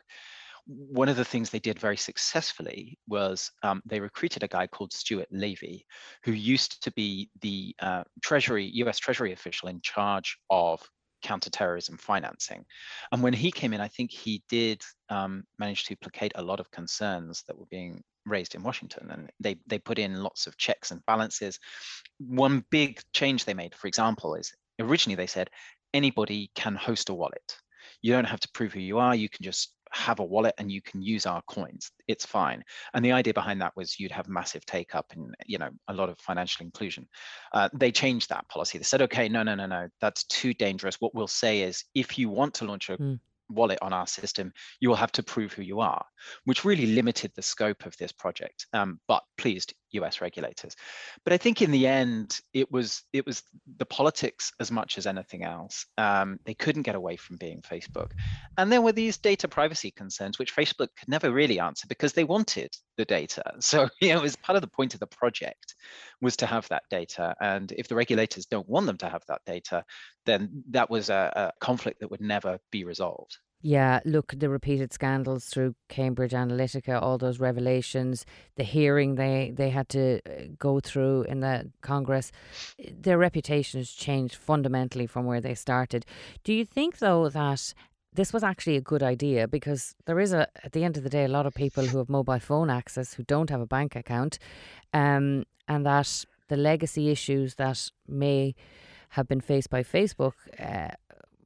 [0.68, 4.94] one of the things they did very successfully was um, they recruited a guy called
[4.94, 5.86] Stuart Levey,
[6.24, 10.88] who used to be the uh, Treasury, US Treasury official in charge of
[11.24, 12.66] counterterrorism financing.
[13.12, 16.60] And when he came in, I think he did um, manage to placate a lot
[16.60, 20.58] of concerns that were being raised in Washington, and they they put in lots of
[20.58, 21.60] checks and balances.
[22.20, 25.50] One big change they made, for example, is originally they said
[25.94, 27.58] anybody can host a wallet.
[28.02, 29.16] You don't have to prove who you are.
[29.16, 31.92] You can just have a wallet and you can use our coins.
[32.08, 32.64] It's fine.
[32.94, 35.94] And the idea behind that was you'd have massive take up and you know a
[35.94, 37.08] lot of financial inclusion.
[37.54, 38.78] Uh, they changed that policy.
[38.78, 40.96] They said, okay, no, no, no, no, that's too dangerous.
[41.00, 43.20] What we'll say is if you want to launch a mm
[43.52, 46.04] wallet on our system, you will have to prove who you are,
[46.46, 50.76] which really limited the scope of this project, um, but pleased US regulators.
[51.24, 53.44] But I think in the end, it was it was
[53.78, 55.86] the politics as much as anything else.
[55.98, 58.12] Um, they couldn't get away from being Facebook.
[58.58, 62.24] And there were these data privacy concerns, which Facebook could never really answer because they
[62.24, 63.44] wanted the data.
[63.62, 65.76] So you know, it was part of the point of the project
[66.20, 67.36] was to have that data.
[67.40, 69.86] And if the regulators don't want them to have that data,
[70.26, 73.38] then that was a, a conflict that would never be resolved.
[73.62, 79.70] Yeah, look, the repeated scandals through Cambridge Analytica, all those revelations, the hearing they, they
[79.70, 82.32] had to uh, go through in the Congress,
[82.92, 86.06] their reputation has changed fundamentally from where they started.
[86.44, 87.74] Do you think, though, that
[88.14, 91.10] this was actually a good idea because there is a at the end of the
[91.10, 93.96] day a lot of people who have mobile phone access who don't have a bank
[93.96, 94.38] account
[94.94, 98.54] um, and that the legacy issues that may
[99.12, 100.90] have been faced by Facebook uh,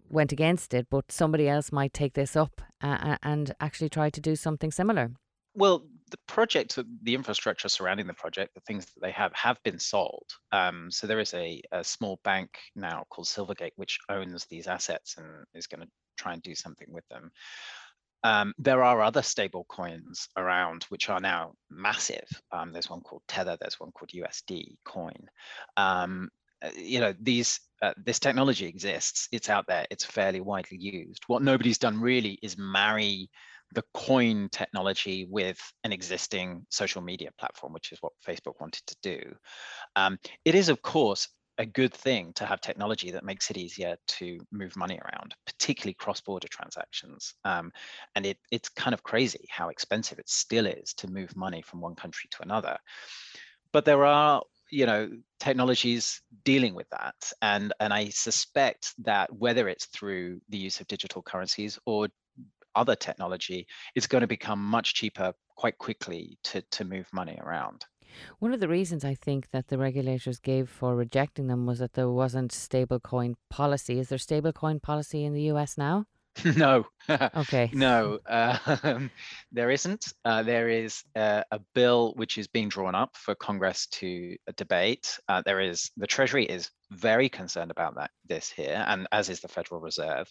[0.10, 4.22] went against it, but somebody else might take this up uh, and actually try to
[4.22, 5.12] do something similar.
[5.54, 9.80] Well, the project, the infrastructure surrounding the project, the things that they have have been
[9.80, 10.26] sold.
[10.52, 15.16] Um, so there is a, a small bank now called Silvergate which owns these assets
[15.18, 15.88] and is going to
[16.18, 17.32] try and do something with them.
[18.24, 22.28] Um, there are other stable coins around which are now massive.
[22.52, 23.58] Um, there's one called Tether.
[23.60, 25.30] There's one called USD Coin.
[26.66, 31.24] Uh, you know these uh, this technology exists it's out there it's fairly widely used
[31.28, 33.30] what nobody's done really is marry
[33.74, 38.96] the coin technology with an existing social media platform which is what facebook wanted to
[39.04, 39.20] do
[39.96, 43.96] um, it is of course a good thing to have technology that makes it easier
[44.06, 47.34] to move money around, particularly cross-border transactions.
[47.46, 47.72] Um,
[48.14, 51.80] and it, it's kind of crazy how expensive it still is to move money from
[51.80, 52.78] one country to another.
[53.72, 54.42] But there are
[54.76, 55.10] you know
[55.40, 60.88] technologies dealing with that and and i suspect that whether it's through the use of
[60.88, 62.08] digital currencies or
[62.76, 67.86] other technology it's going to become much cheaper quite quickly to to move money around
[68.40, 71.94] one of the reasons I think that the regulators gave for rejecting them was that
[71.94, 74.00] there wasn't stablecoin policy.
[74.00, 76.06] Is there stablecoin policy in the US now?
[76.58, 76.86] no.
[77.36, 77.70] Okay.
[77.72, 79.00] no, uh,
[79.52, 80.12] there isn't.
[80.24, 84.52] Uh, there is a, a, bill which is being drawn up for Congress to uh,
[84.58, 85.20] debate.
[85.28, 89.40] Uh, there is the Treasury is very concerned about that this here, and as is
[89.40, 90.28] the Federal Reserve.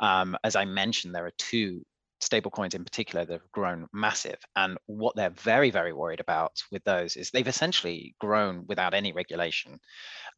[0.00, 1.82] Um, as I mentioned, there are two
[2.20, 4.38] stablecoins in particular that have grown massive.
[4.56, 9.12] And what they're very, very worried about with those is they've essentially grown without any
[9.12, 9.78] regulation.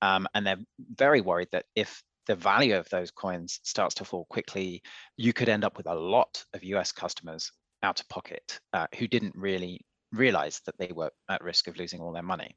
[0.02, 4.24] Um, and they're very worried that if the value of those coins starts to fall
[4.30, 4.80] quickly,
[5.16, 7.50] you could end up with a lot of US customers
[7.82, 9.80] out of pocket uh, who didn't really
[10.12, 12.54] realize that they were at risk of losing all their money.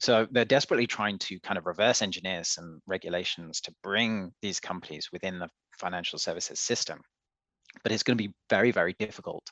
[0.00, 5.08] So they're desperately trying to kind of reverse engineer some regulations to bring these companies
[5.10, 5.48] within the
[5.78, 7.00] financial services system
[7.82, 9.50] but it's going to be very, very difficult.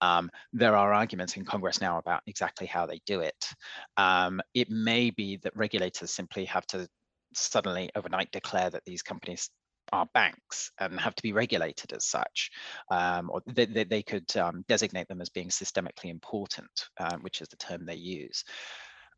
[0.00, 3.48] Um, there are arguments in Congress now about exactly how they do it.
[3.96, 6.86] Um, it may be that regulators simply have to
[7.36, 9.50] suddenly overnight declare that these companies
[9.92, 12.50] are banks and have to be regulated as such,
[12.90, 17.48] um, or they, they, could um, designate them as being systemically important, um, which is
[17.48, 18.44] the term they use.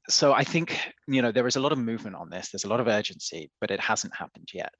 [0.08, 2.50] So I think you know there is a lot of movement on this.
[2.50, 4.72] There's a lot of urgency, but it hasn't happened yet.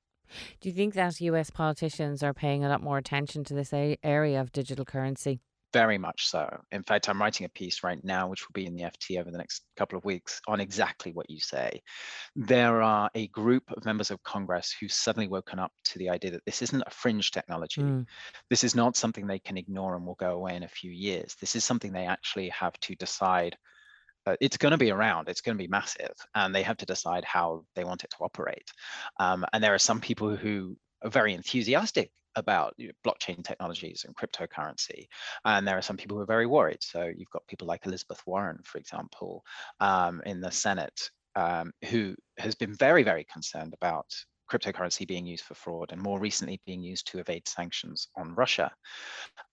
[0.61, 4.41] Do you think that US politicians are paying a lot more attention to this area
[4.41, 5.41] of digital currency?
[5.73, 6.49] Very much so.
[6.73, 9.31] In fact, I'm writing a piece right now, which will be in the FT over
[9.31, 11.83] the next couple of weeks, on exactly what you say.
[12.35, 16.31] There are a group of members of Congress who suddenly woken up to the idea
[16.33, 17.83] that this isn't a fringe technology.
[17.83, 18.07] Mm.
[18.49, 21.37] This is not something they can ignore and will go away in a few years.
[21.41, 23.57] This is something they actually have to decide
[24.27, 26.87] uh, it's going to be around, it's going to be massive, and they have to
[26.87, 28.69] decide how they want it to operate.
[29.21, 34.05] Um, and there are some people who are very enthusiastic about you know, blockchain technologies
[34.07, 35.07] and cryptocurrency.
[35.45, 36.83] And there are some people who are very worried.
[36.83, 39.45] So you've got people like Elizabeth Warren, for example,
[39.81, 44.07] um, in the Senate, um, who has been very, very concerned about
[44.51, 48.71] cryptocurrency being used for fraud and more recently being used to evade sanctions on Russia.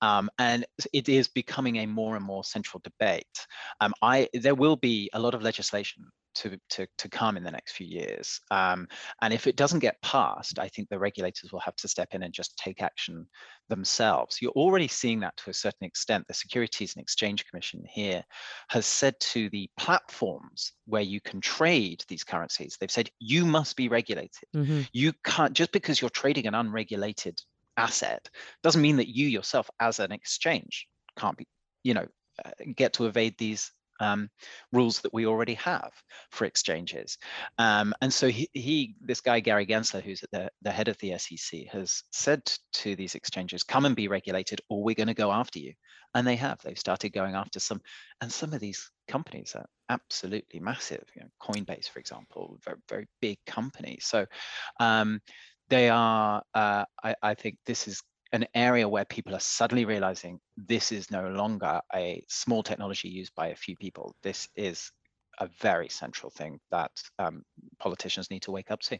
[0.01, 3.47] Um, and it is becoming a more and more central debate.
[3.81, 7.51] Um, I, there will be a lot of legislation to, to, to come in the
[7.51, 8.39] next few years.
[8.51, 8.87] Um,
[9.21, 12.23] and if it doesn't get passed, I think the regulators will have to step in
[12.23, 13.27] and just take action
[13.69, 14.39] themselves.
[14.41, 16.27] You're already seeing that to a certain extent.
[16.27, 18.23] The Securities and Exchange Commission here
[18.69, 23.75] has said to the platforms where you can trade these currencies, they've said you must
[23.75, 24.49] be regulated.
[24.55, 24.81] Mm-hmm.
[24.91, 27.41] You can't, just because you're trading an unregulated
[27.77, 28.29] asset,
[28.61, 31.47] doesn't mean that you yourself as an exchange can't be,
[31.83, 32.07] you know,
[32.43, 34.29] uh, get to evade these um,
[34.71, 35.91] rules that we already have
[36.32, 37.17] for exchanges.
[37.58, 40.97] Um, and so he, he, this guy, Gary Gensler, who's at the, the head of
[40.99, 42.41] the SEC, has said
[42.73, 45.73] to these exchanges, come and be regulated or we're going to go after you.
[46.15, 47.82] And they have, they've started going after some,
[48.21, 51.03] and some of these companies are absolutely massive.
[51.15, 53.97] You know, Coinbase, for example, very, very big company.
[53.99, 54.25] So
[54.79, 55.21] um,
[55.69, 60.39] they are, uh, I, I think this is an area where people are suddenly realizing
[60.57, 64.15] this is no longer a small technology used by a few people.
[64.23, 64.91] This is
[65.39, 67.43] a very central thing that um,
[67.79, 68.97] politicians need to wake up to.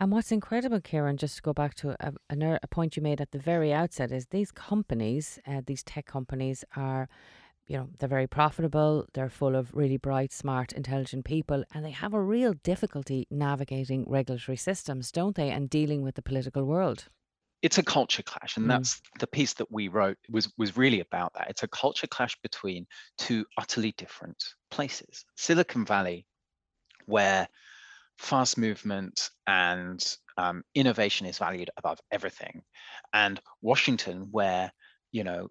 [0.00, 3.20] And what's incredible, Kiran, just to go back to a, a, a point you made
[3.20, 7.08] at the very outset, is these companies, uh, these tech companies, are.
[7.68, 11.92] You know, they're very profitable, they're full of really bright, smart, intelligent people, and they
[11.92, 17.08] have a real difficulty navigating regulatory systems, don't they, and dealing with the political world
[17.62, 18.70] it's a culture clash and mm.
[18.70, 22.36] that's the piece that we wrote was was really about that it's a culture clash
[22.42, 26.26] between two utterly different places silicon valley
[27.06, 27.48] where
[28.18, 32.62] fast movement and um, innovation is valued above everything
[33.12, 34.72] and washington where
[35.12, 35.48] you know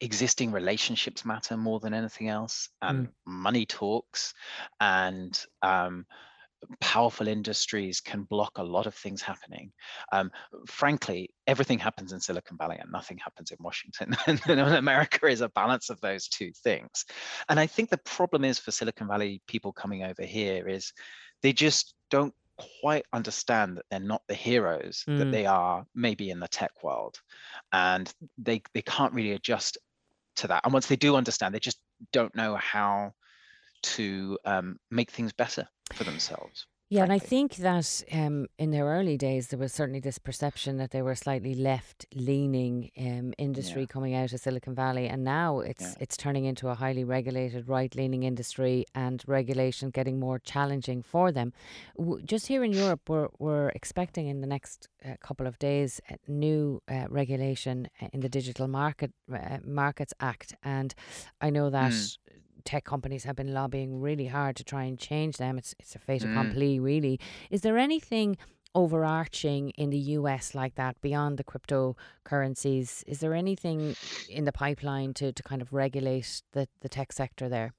[0.00, 3.10] existing relationships matter more than anything else and mm.
[3.26, 4.34] money talks
[4.80, 6.04] and um,
[6.80, 9.72] powerful industries can block a lot of things happening.
[10.12, 10.30] Um,
[10.66, 14.16] frankly, everything happens in Silicon Valley and nothing happens in Washington.
[14.26, 17.04] and America is a balance of those two things.
[17.48, 20.92] And I think the problem is for Silicon Valley people coming over here is
[21.42, 22.34] they just don't
[22.80, 25.18] quite understand that they're not the heroes mm.
[25.18, 27.18] that they are maybe in the tech world
[27.72, 29.78] and they they can't really adjust
[30.36, 31.78] to that and once they do understand they just
[32.12, 33.12] don't know how
[33.82, 36.66] to um, make things better for themselves.
[36.92, 37.14] Yeah, frankly.
[37.14, 40.90] and I think that um, in their early days, there was certainly this perception that
[40.90, 43.86] they were slightly left-leaning um, industry yeah.
[43.86, 45.94] coming out of Silicon Valley, and now it's yeah.
[46.00, 51.52] it's turning into a highly regulated, right-leaning industry, and regulation getting more challenging for them.
[51.96, 56.00] W- just here in Europe, we're we're expecting in the next uh, couple of days
[56.26, 60.92] new uh, regulation uh, in the Digital Market uh, Markets Act, and
[61.40, 61.92] I know that.
[61.92, 62.18] Mm
[62.64, 65.58] tech companies have been lobbying really hard to try and change them.
[65.58, 66.82] It's it's a fait accompli, mm.
[66.82, 67.20] really.
[67.50, 68.36] Is there anything
[68.74, 73.02] overarching in the US like that beyond the cryptocurrencies?
[73.06, 73.96] Is there anything
[74.28, 77.72] in the pipeline to, to kind of regulate the, the tech sector there?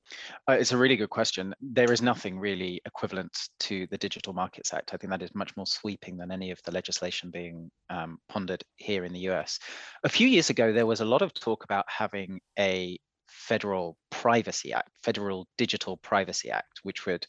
[0.50, 1.54] Uh, it's a really good question.
[1.62, 4.94] There is nothing really equivalent to the Digital Markets Act.
[4.94, 8.64] I think that is much more sweeping than any of the legislation being um, pondered
[8.76, 9.60] here in the US.
[10.04, 13.00] A few years ago, there was a lot of talk about having a
[13.32, 17.26] federal privacy act, federal digital privacy act, which would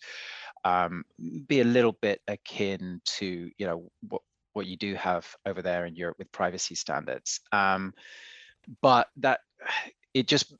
[0.64, 1.04] um,
[1.46, 4.22] be a little bit akin to you know what
[4.52, 7.40] what you do have over there in Europe with privacy standards.
[7.52, 7.94] Um,
[8.80, 9.40] but that
[10.14, 10.54] it just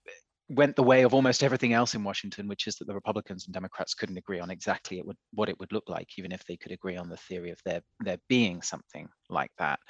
[0.55, 3.55] went the way of almost everything else in Washington, which is that the Republicans and
[3.55, 6.57] Democrats couldn't agree on exactly it would, what it would look like, even if they
[6.57, 9.81] could agree on the theory of there, there being something like that.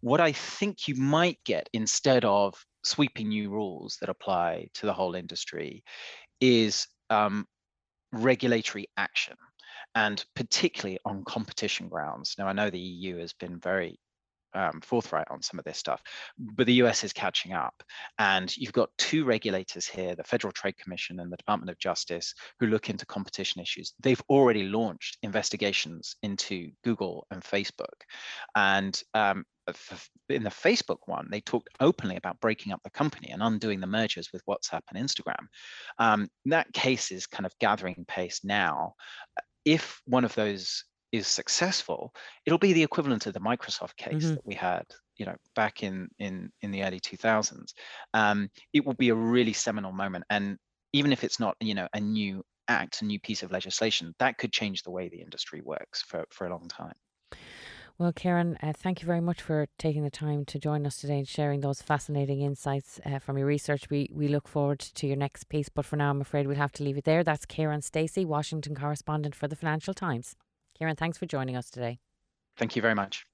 [0.00, 2.54] What I think you might get instead of
[2.84, 5.84] sweeping new rules that apply to the whole industry
[6.40, 7.46] is um,
[8.12, 9.36] regulatory action
[9.94, 12.34] and particularly on competition grounds.
[12.38, 13.98] Now, I know the EU has been very
[14.54, 16.02] um, forthright on some of this stuff,
[16.38, 17.82] but the US is catching up.
[18.18, 22.34] And you've got two regulators here, the Federal Trade Commission and the Department of Justice,
[22.60, 23.94] who look into competition issues.
[24.00, 28.02] They've already launched investigations into Google and Facebook.
[28.54, 29.44] And um,
[30.28, 33.86] in the Facebook one, they talked openly about breaking up the company and undoing the
[33.86, 35.46] mergers with WhatsApp and Instagram.
[35.98, 38.94] Um, that case is kind of gathering pace now
[39.64, 42.12] if one of those is successful,
[42.46, 44.34] it'll be the equivalent of the Microsoft case mm-hmm.
[44.34, 44.84] that we had,
[45.16, 47.72] you know, back in in in the early 2000s.
[48.14, 50.58] Um, it will be a really seminal moment, and
[50.92, 54.38] even if it's not, you know, a new act, a new piece of legislation, that
[54.38, 56.94] could change the way the industry works for for a long time.
[57.98, 61.18] Well, Kiran, uh, thank you very much for taking the time to join us today
[61.18, 63.90] and sharing those fascinating insights uh, from your research.
[63.90, 66.72] We we look forward to your next piece, but for now, I'm afraid we'll have
[66.74, 67.24] to leave it there.
[67.24, 70.36] That's Kiran Stacey, Washington correspondent for the Financial Times.
[70.80, 71.98] Kiran, thanks for joining us today.
[72.56, 73.24] Thank you very much.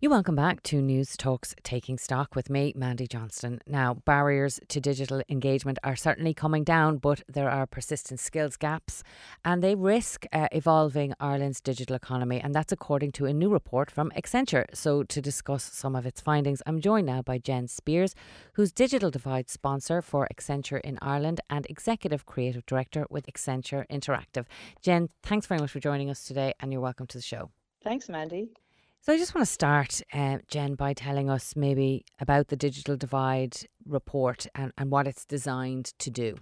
[0.00, 3.60] You welcome back to Newstalk's Taking Stock with me, Mandy Johnston.
[3.66, 9.02] Now, barriers to digital engagement are certainly coming down, but there are persistent skills gaps
[9.44, 12.40] and they risk uh, evolving Ireland's digital economy.
[12.40, 14.66] And that's according to a new report from Accenture.
[14.72, 18.14] So, to discuss some of its findings, I'm joined now by Jen Spears,
[18.52, 24.44] who's Digital Divide sponsor for Accenture in Ireland and Executive Creative Director with Accenture Interactive.
[24.80, 27.50] Jen, thanks very much for joining us today and you're welcome to the show.
[27.82, 28.52] Thanks, Mandy.
[29.00, 32.96] So I just want to start, uh, Jen, by telling us maybe about the Digital
[32.96, 36.36] Divide report and, and what it's designed to do.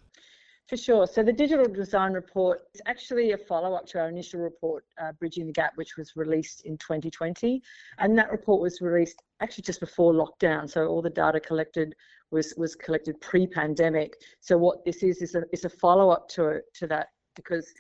[0.68, 1.06] For sure.
[1.06, 5.46] So the Digital Design Report is actually a follow-up to our initial report, uh, Bridging
[5.46, 7.62] the Gap, which was released in 2020.
[7.98, 10.68] And that report was released actually just before lockdown.
[10.68, 11.94] So all the data collected
[12.32, 14.16] was was collected pre-pandemic.
[14.40, 17.72] So what this is is a, is a follow-up to to that because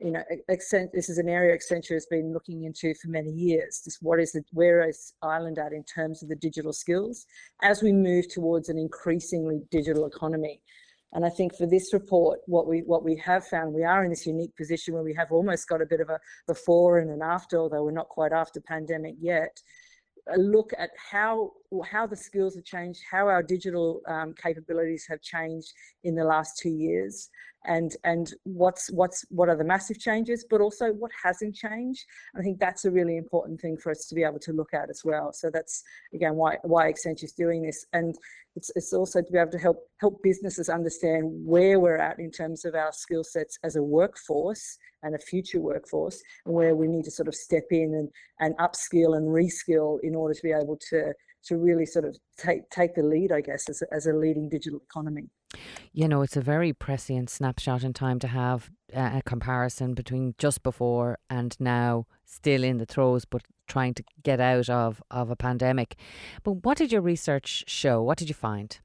[0.00, 3.82] you know, this is an area Accenture has been looking into for many years.
[3.84, 7.26] Just what is the where is Ireland at in terms of the digital skills
[7.62, 10.60] as we move towards an increasingly digital economy.
[11.12, 14.10] And I think for this report, what we what we have found, we are in
[14.10, 16.18] this unique position where we have almost got a bit of a
[16.48, 19.60] before and an after, although we're not quite after pandemic yet.
[20.34, 25.20] A look at how how the skills have changed, how our digital um, capabilities have
[25.20, 25.72] changed
[26.04, 27.30] in the last two years,
[27.66, 32.04] and and what's what's what are the massive changes but also what hasn't changed.
[32.36, 34.90] I think that's a really important thing for us to be able to look at
[34.90, 35.32] as well.
[35.32, 35.82] So that's
[36.14, 37.86] again why why accenture is doing this.
[37.92, 38.14] And
[38.56, 42.30] it's, it's also to be able to help help businesses understand where we're at in
[42.30, 46.86] terms of our skill sets as a workforce and a future workforce and where we
[46.86, 48.10] need to sort of step in and
[48.40, 51.12] and upskill and reskill in order to be able to
[51.44, 54.48] to really sort of take take the lead i guess as a, as a leading
[54.48, 55.28] digital economy
[55.92, 60.62] you know, it's a very prescient snapshot in time to have a comparison between just
[60.62, 65.36] before and now, still in the throes, but trying to get out of, of a
[65.36, 65.96] pandemic.
[66.42, 68.02] But what did your research show?
[68.02, 68.78] What did you find?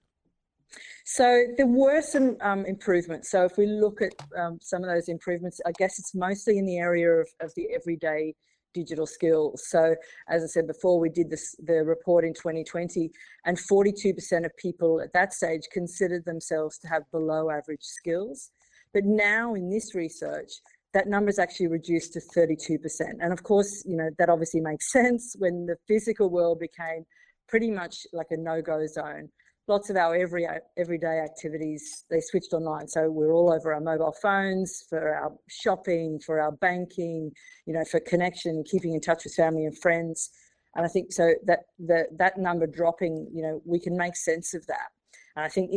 [1.04, 3.32] So there were some um, improvements.
[3.32, 6.66] So if we look at um, some of those improvements, I guess it's mostly in
[6.66, 8.36] the area of, of the everyday
[8.74, 9.68] digital skills.
[9.68, 9.96] So
[10.28, 13.12] as I said before, we did this the report in 2020,
[13.46, 18.52] and 42% of people at that stage considered themselves to have below average skills.
[18.94, 20.52] But now in this research,
[20.94, 22.80] that number is actually reduced to 32%.
[23.20, 27.06] And of course, you know, that obviously makes sense when the physical world became
[27.48, 29.30] pretty much like a no-go zone
[29.70, 30.48] lots of our every
[30.78, 32.88] everyday activities they switched online.
[32.88, 37.32] So we're all over our mobile phones for our shopping for our banking
[37.66, 40.32] you know for connection keeping in touch with family and friends.
[40.76, 44.54] And i think so that the, that number dropping you know we can make sense
[44.54, 44.90] of that.
[45.36, 45.72] And I think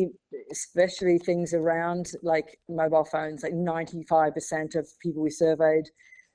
[0.50, 5.84] especially things around like mobile phones, like 95% of people we surveyed,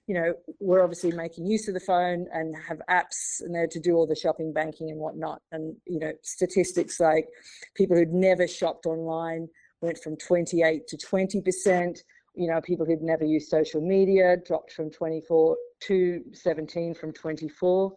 [0.07, 3.79] you know, we're obviously making use of the phone and have apps and there to
[3.79, 5.41] do all the shopping, banking and whatnot.
[5.51, 7.27] And, you know, statistics like
[7.75, 9.49] people who'd never shopped online
[9.81, 11.97] went from 28 to 20%.
[12.35, 17.93] You know, people who'd never used social media dropped from 24 to 17 from 24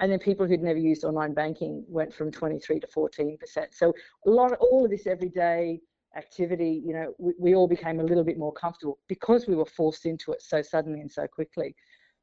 [0.00, 3.74] and then people who'd never used online banking went from 23 to 14 percent.
[3.74, 3.92] So
[4.26, 5.80] a lot of all of this everyday
[6.16, 9.66] activity, you know, we, we all became a little bit more comfortable because we were
[9.66, 11.74] forced into it so suddenly and so quickly.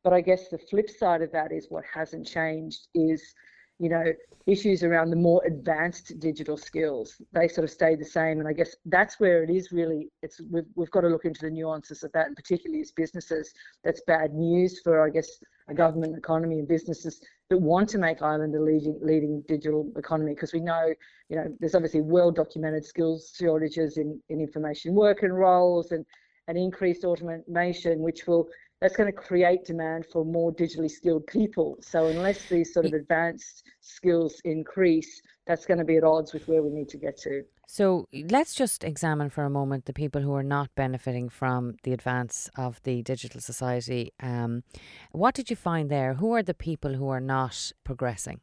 [0.04, 3.34] But I guess the flip side of that is what hasn't changed is,
[3.80, 4.06] you know,
[4.46, 7.22] issues around the more advanced digital skills.
[7.34, 10.10] They sort of stay the same, and I guess that's where it is really.
[10.22, 13.54] It's we've we've got to look into the nuances of that, and particularly as businesses,
[13.84, 15.30] that's bad news for I guess
[15.68, 17.20] a government economy and businesses
[17.50, 20.94] that want to make Ireland a leading leading digital economy because we know
[21.30, 26.06] you know there's obviously well documented skills shortages in, in information work and roles and
[26.48, 28.48] and increased automation which will
[28.82, 31.78] that's going to create demand for more digitally skilled people.
[31.82, 32.98] So unless these sort of mm.
[32.98, 37.18] advanced skills increase that's going to be at odds with where we need to get
[37.18, 41.76] to so let's just examine for a moment the people who are not benefiting from
[41.84, 44.14] the advance of the digital society.
[44.22, 44.64] Um,
[45.12, 46.14] what did you find there?
[46.14, 48.40] Who are the people who are not progressing?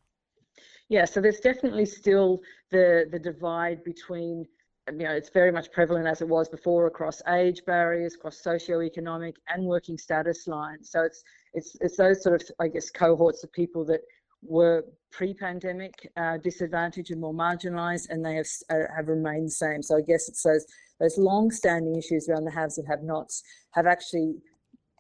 [0.91, 2.41] Yeah, so there's definitely still
[2.71, 4.45] the the divide between
[4.93, 9.37] you know it's very much prevalent as it was before across age barriers, across socioeconomic
[9.49, 10.91] and working status lines.
[10.91, 11.25] So it's
[11.55, 14.03] it's it's those sort of I guess cohorts of people that
[14.45, 19.83] were pre-pandemic uh, disadvantaged and more marginalised, and they have uh, have remained the same.
[19.83, 20.67] So I guess it's those
[21.01, 23.43] those long-standing issues around the haves and have-nots
[23.73, 24.35] have actually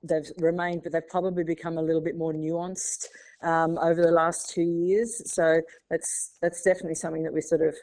[0.02, 3.06] they've remained, but they've probably become a little bit more nuanced
[3.42, 5.32] um, over the last two years.
[5.32, 7.74] So that's that's definitely something that we sort of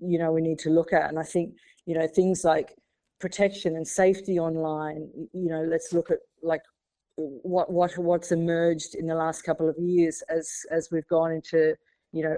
[0.00, 1.54] you know we need to look at, and I think
[1.86, 2.74] you know things like
[3.20, 5.10] protection and safety online.
[5.32, 6.62] You know, let's look at like
[7.18, 11.74] what what what's emerged in the last couple of years as as we've gone into
[12.12, 12.36] you know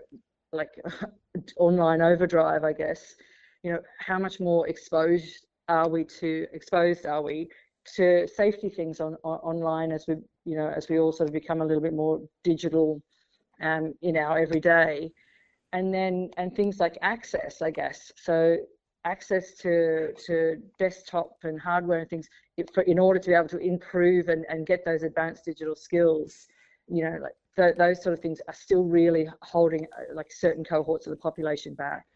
[0.53, 0.71] like
[1.59, 3.15] online overdrive i guess.
[3.63, 7.49] You know how much more exposed are we to exposed are we
[7.97, 10.15] to safety things on, on online as we
[10.47, 13.03] you know as we all sort of become a little bit more digital
[13.63, 15.11] um, in our everyday?
[15.75, 18.11] And then and things like access i guess.
[18.17, 18.57] So
[19.05, 22.29] access to to desktop and hardware and things
[22.75, 26.47] for, in order to be able to improve and, and get those advanced digital skills
[26.87, 30.65] you know like th- those sort of things are still really holding uh, like certain
[30.65, 32.07] cohorts of the population back.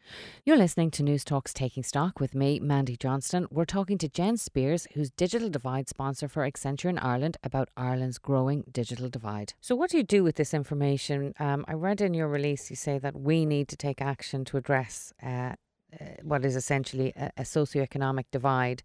[0.44, 3.46] You're listening to Newstalk's taking stock with me mandy johnston.
[3.50, 8.18] We're talking to jen spears who's digital divide sponsor for accenture in ireland about ireland's
[8.18, 9.54] growing digital divide.
[9.60, 11.34] So what do you do with this information?
[11.38, 14.56] Um, i read in your release you say that we need to take action to
[14.56, 15.52] address uh,
[16.00, 18.82] uh, what is essentially a, a socioeconomic divide.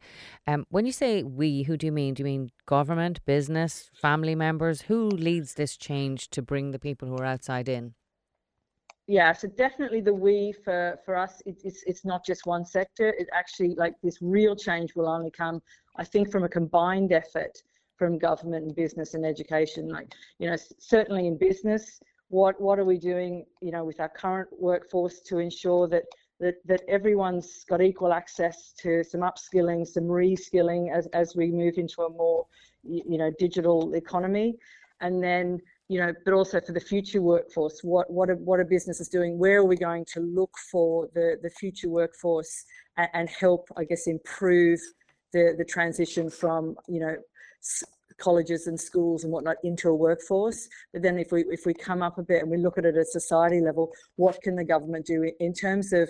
[0.48, 2.14] Um, when you say we, who do you mean?
[2.14, 4.84] Do you mean government, business, family members?
[4.84, 7.94] Who leads this change to bring the people who are outside in?
[9.10, 13.10] Yeah, so definitely the we for for us, it, it's it's not just one sector.
[13.18, 15.64] It actually like this real change will only come,
[15.98, 17.58] I think, from a combined effort
[17.98, 19.90] from government and business and education.
[19.90, 23.46] Like you know, certainly in business, what what are we doing?
[23.62, 26.04] You know, with our current workforce to ensure that
[26.40, 31.78] that, that everyone's got equal access to some upskilling, some reskilling as, as we move
[31.78, 32.46] into a more,
[32.84, 34.58] you know, digital economy.
[35.02, 38.66] And then, you know, but also for the future workforce, what, what, are, what are
[38.66, 39.38] businesses doing?
[39.38, 42.66] Where are we going to look for the, the future workforce
[42.98, 44.80] and, and help, I guess, improve
[45.34, 47.16] the, the transition from, you know,
[48.20, 50.68] colleges and schools and whatnot into a workforce.
[50.94, 52.96] But then if we if we come up a bit and we look at it
[52.96, 56.10] at society level, what can the government do in terms of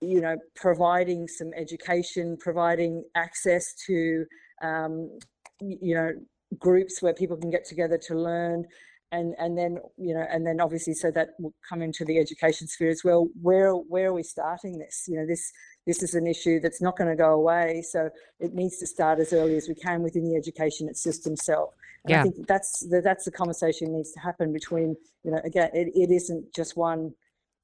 [0.00, 4.24] you know providing some education, providing access to
[4.62, 5.18] um,
[5.60, 6.10] you know
[6.58, 8.64] groups where people can get together to learn
[9.12, 12.66] and and then you know and then obviously so that will come into the education
[12.66, 13.28] sphere as well.
[13.40, 15.06] Where where are we starting this?
[15.08, 15.52] You know this
[15.86, 19.18] this is an issue that's not going to go away so it needs to start
[19.18, 21.74] as early as we can within the education system itself.
[22.04, 22.20] And yeah.
[22.20, 25.88] i think that's the, that's the conversation needs to happen between you know again it,
[25.94, 27.12] it isn't just one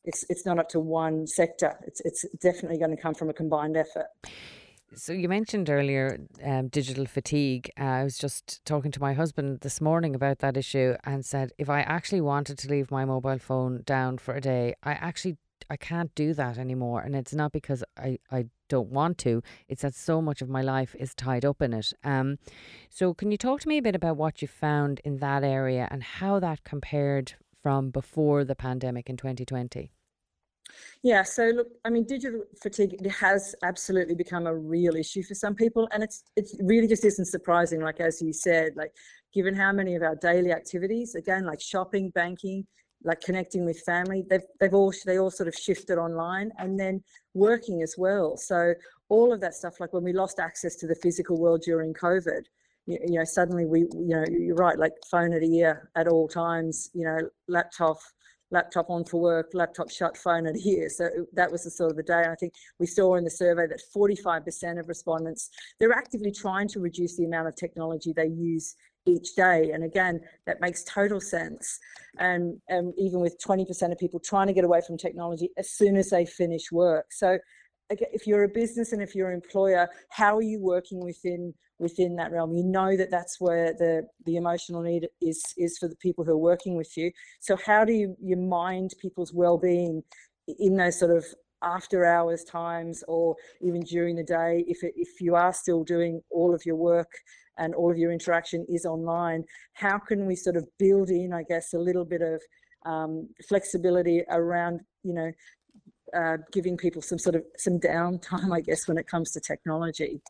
[0.06, 1.76] it's it's not up to one sector.
[1.86, 4.06] It's it's definitely going to come from a combined effort
[4.94, 7.70] so you mentioned earlier um, digital fatigue.
[7.78, 11.52] Uh, I was just talking to my husband this morning about that issue and said
[11.58, 15.36] if I actually wanted to leave my mobile phone down for a day, I actually
[15.68, 17.00] I can't do that anymore.
[17.00, 19.42] And it's not because I, I don't want to.
[19.68, 21.92] It's that so much of my life is tied up in it.
[22.04, 22.38] Um,
[22.88, 25.88] so can you talk to me a bit about what you found in that area
[25.90, 29.90] and how that compared from before the pandemic in 2020?
[31.02, 35.54] Yeah, so look, I mean, digital fatigue has absolutely become a real issue for some
[35.54, 37.80] people, and it's it really just isn't surprising.
[37.80, 38.92] Like as you said, like
[39.32, 42.66] given how many of our daily activities, again, like shopping, banking,
[43.04, 47.02] like connecting with family, they've they've all they all sort of shifted online, and then
[47.34, 48.36] working as well.
[48.36, 48.74] So
[49.08, 52.42] all of that stuff, like when we lost access to the physical world during COVID,
[52.86, 56.26] you, you know, suddenly we, you know, you're right, like phone at ear at all
[56.26, 57.98] times, you know, laptop
[58.50, 60.88] laptop on for work, laptop shut, phone at ear.
[60.88, 62.24] So that was the sort of the day.
[62.30, 66.80] I think we saw in the survey that 45% of respondents, they're actively trying to
[66.80, 68.74] reduce the amount of technology they use
[69.06, 69.70] each day.
[69.72, 71.78] And again, that makes total sense.
[72.18, 75.96] And, and even with 20% of people trying to get away from technology as soon
[75.96, 77.06] as they finish work.
[77.12, 77.38] So
[77.90, 82.16] if you're a business and if you're an employer, how are you working within within
[82.16, 82.54] that realm?
[82.54, 86.32] You know that that's where the the emotional need is is for the people who
[86.32, 87.12] are working with you.
[87.40, 90.02] So how do you you mind people's well-being
[90.58, 91.24] in those sort of
[91.62, 96.20] after hours times or even during the day if it, if you are still doing
[96.30, 97.10] all of your work
[97.58, 101.42] and all of your interaction is online how can we sort of build in i
[101.42, 102.42] guess a little bit of
[102.84, 105.32] um, flexibility around you know
[106.14, 110.20] uh, giving people some sort of some downtime, I guess, when it comes to technology.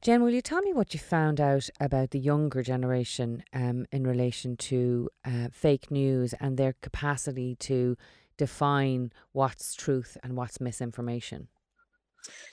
[0.00, 4.06] Jen, will you tell me what you found out about the younger generation um, in
[4.06, 7.96] relation to uh, fake news and their capacity to
[8.36, 11.48] define what's truth and what's misinformation?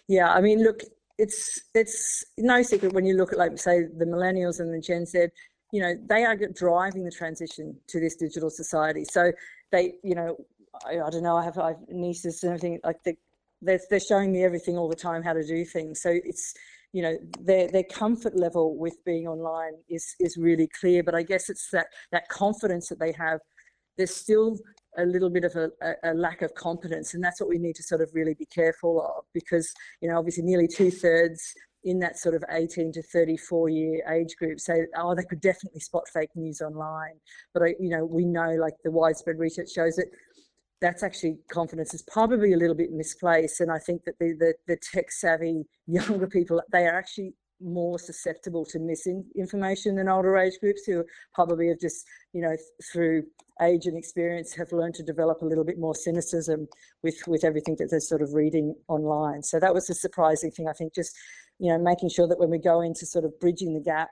[0.07, 0.81] Yeah, I mean, look,
[1.17, 5.05] it's it's no secret when you look at, like, say, the millennials and the Gen
[5.05, 5.27] Z.
[5.71, 9.05] You know, they are driving the transition to this digital society.
[9.05, 9.31] So
[9.71, 10.35] they, you know,
[10.85, 11.35] I, I don't know.
[11.35, 12.79] I have, I have nieces and everything.
[12.83, 13.15] Like they,
[13.61, 16.01] they're, they're showing me everything all the time how to do things.
[16.01, 16.53] So it's
[16.91, 21.03] you know their their comfort level with being online is is really clear.
[21.03, 23.39] But I guess it's that that confidence that they have.
[23.97, 24.57] There's still
[24.97, 25.69] a little bit of a,
[26.03, 29.01] a, lack of competence, and that's what we need to sort of really be careful
[29.01, 31.53] of because you know obviously nearly two thirds
[31.83, 35.79] in that sort of 18 to 34 year age group say oh they could definitely
[35.79, 37.13] spot fake news online
[37.53, 40.07] but I, you know we know like the widespread research shows that
[40.81, 43.59] that's actually confidence is probably a little bit misplaced.
[43.59, 47.99] And I think that the, the, the tech savvy younger people, they are actually more
[47.99, 51.03] susceptible to misinformation than older age groups who
[51.33, 52.55] probably have just, you know,
[52.91, 53.23] through
[53.61, 56.67] age and experience have learned to develop a little bit more cynicism
[57.03, 59.43] with, with everything that they're sort of reading online.
[59.43, 60.69] So that was a surprising thing.
[60.69, 61.13] I think just,
[61.59, 64.09] you know, making sure that when we go into sort of bridging the gap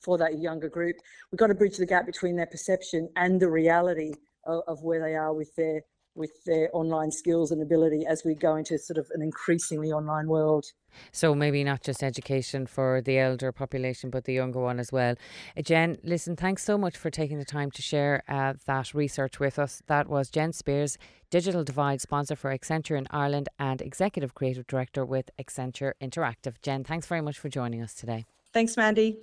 [0.00, 0.96] for that younger group,
[1.30, 4.14] we've got to bridge the gap between their perception and the reality
[4.44, 5.82] of, of where they are with their
[6.14, 10.28] with their online skills and ability as we go into sort of an increasingly online
[10.28, 10.66] world.
[11.10, 15.14] So maybe not just education for the elder population, but the younger one as well.
[15.56, 19.40] Uh, Jen, listen, thanks so much for taking the time to share uh, that research
[19.40, 19.82] with us.
[19.86, 20.98] That was Jen Spears,
[21.30, 26.60] Digital Divide sponsor for Accenture in Ireland and Executive Creative Director with Accenture Interactive.
[26.60, 28.26] Jen, thanks very much for joining us today.
[28.52, 29.18] Thanks, Mandy.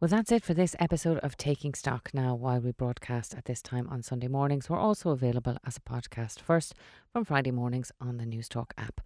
[0.00, 2.34] Well, that's it for this episode of Taking Stock Now.
[2.34, 6.40] While we broadcast at this time on Sunday mornings, we're also available as a podcast
[6.40, 6.72] first
[7.12, 9.02] from Friday mornings on the Newstalk app.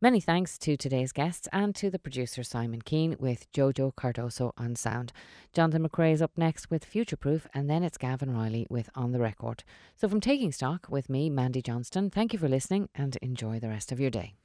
[0.00, 4.76] Many thanks to today's guests and to the producer Simon Keane with Jojo Cardoso on
[4.76, 5.12] sound.
[5.52, 9.12] Jonathan McCrea is up next with Future Proof, and then it's Gavin Reilly with On
[9.12, 9.62] the Record.
[9.94, 13.68] So, from Taking Stock with me, Mandy Johnston, thank you for listening and enjoy the
[13.68, 14.36] rest of your day.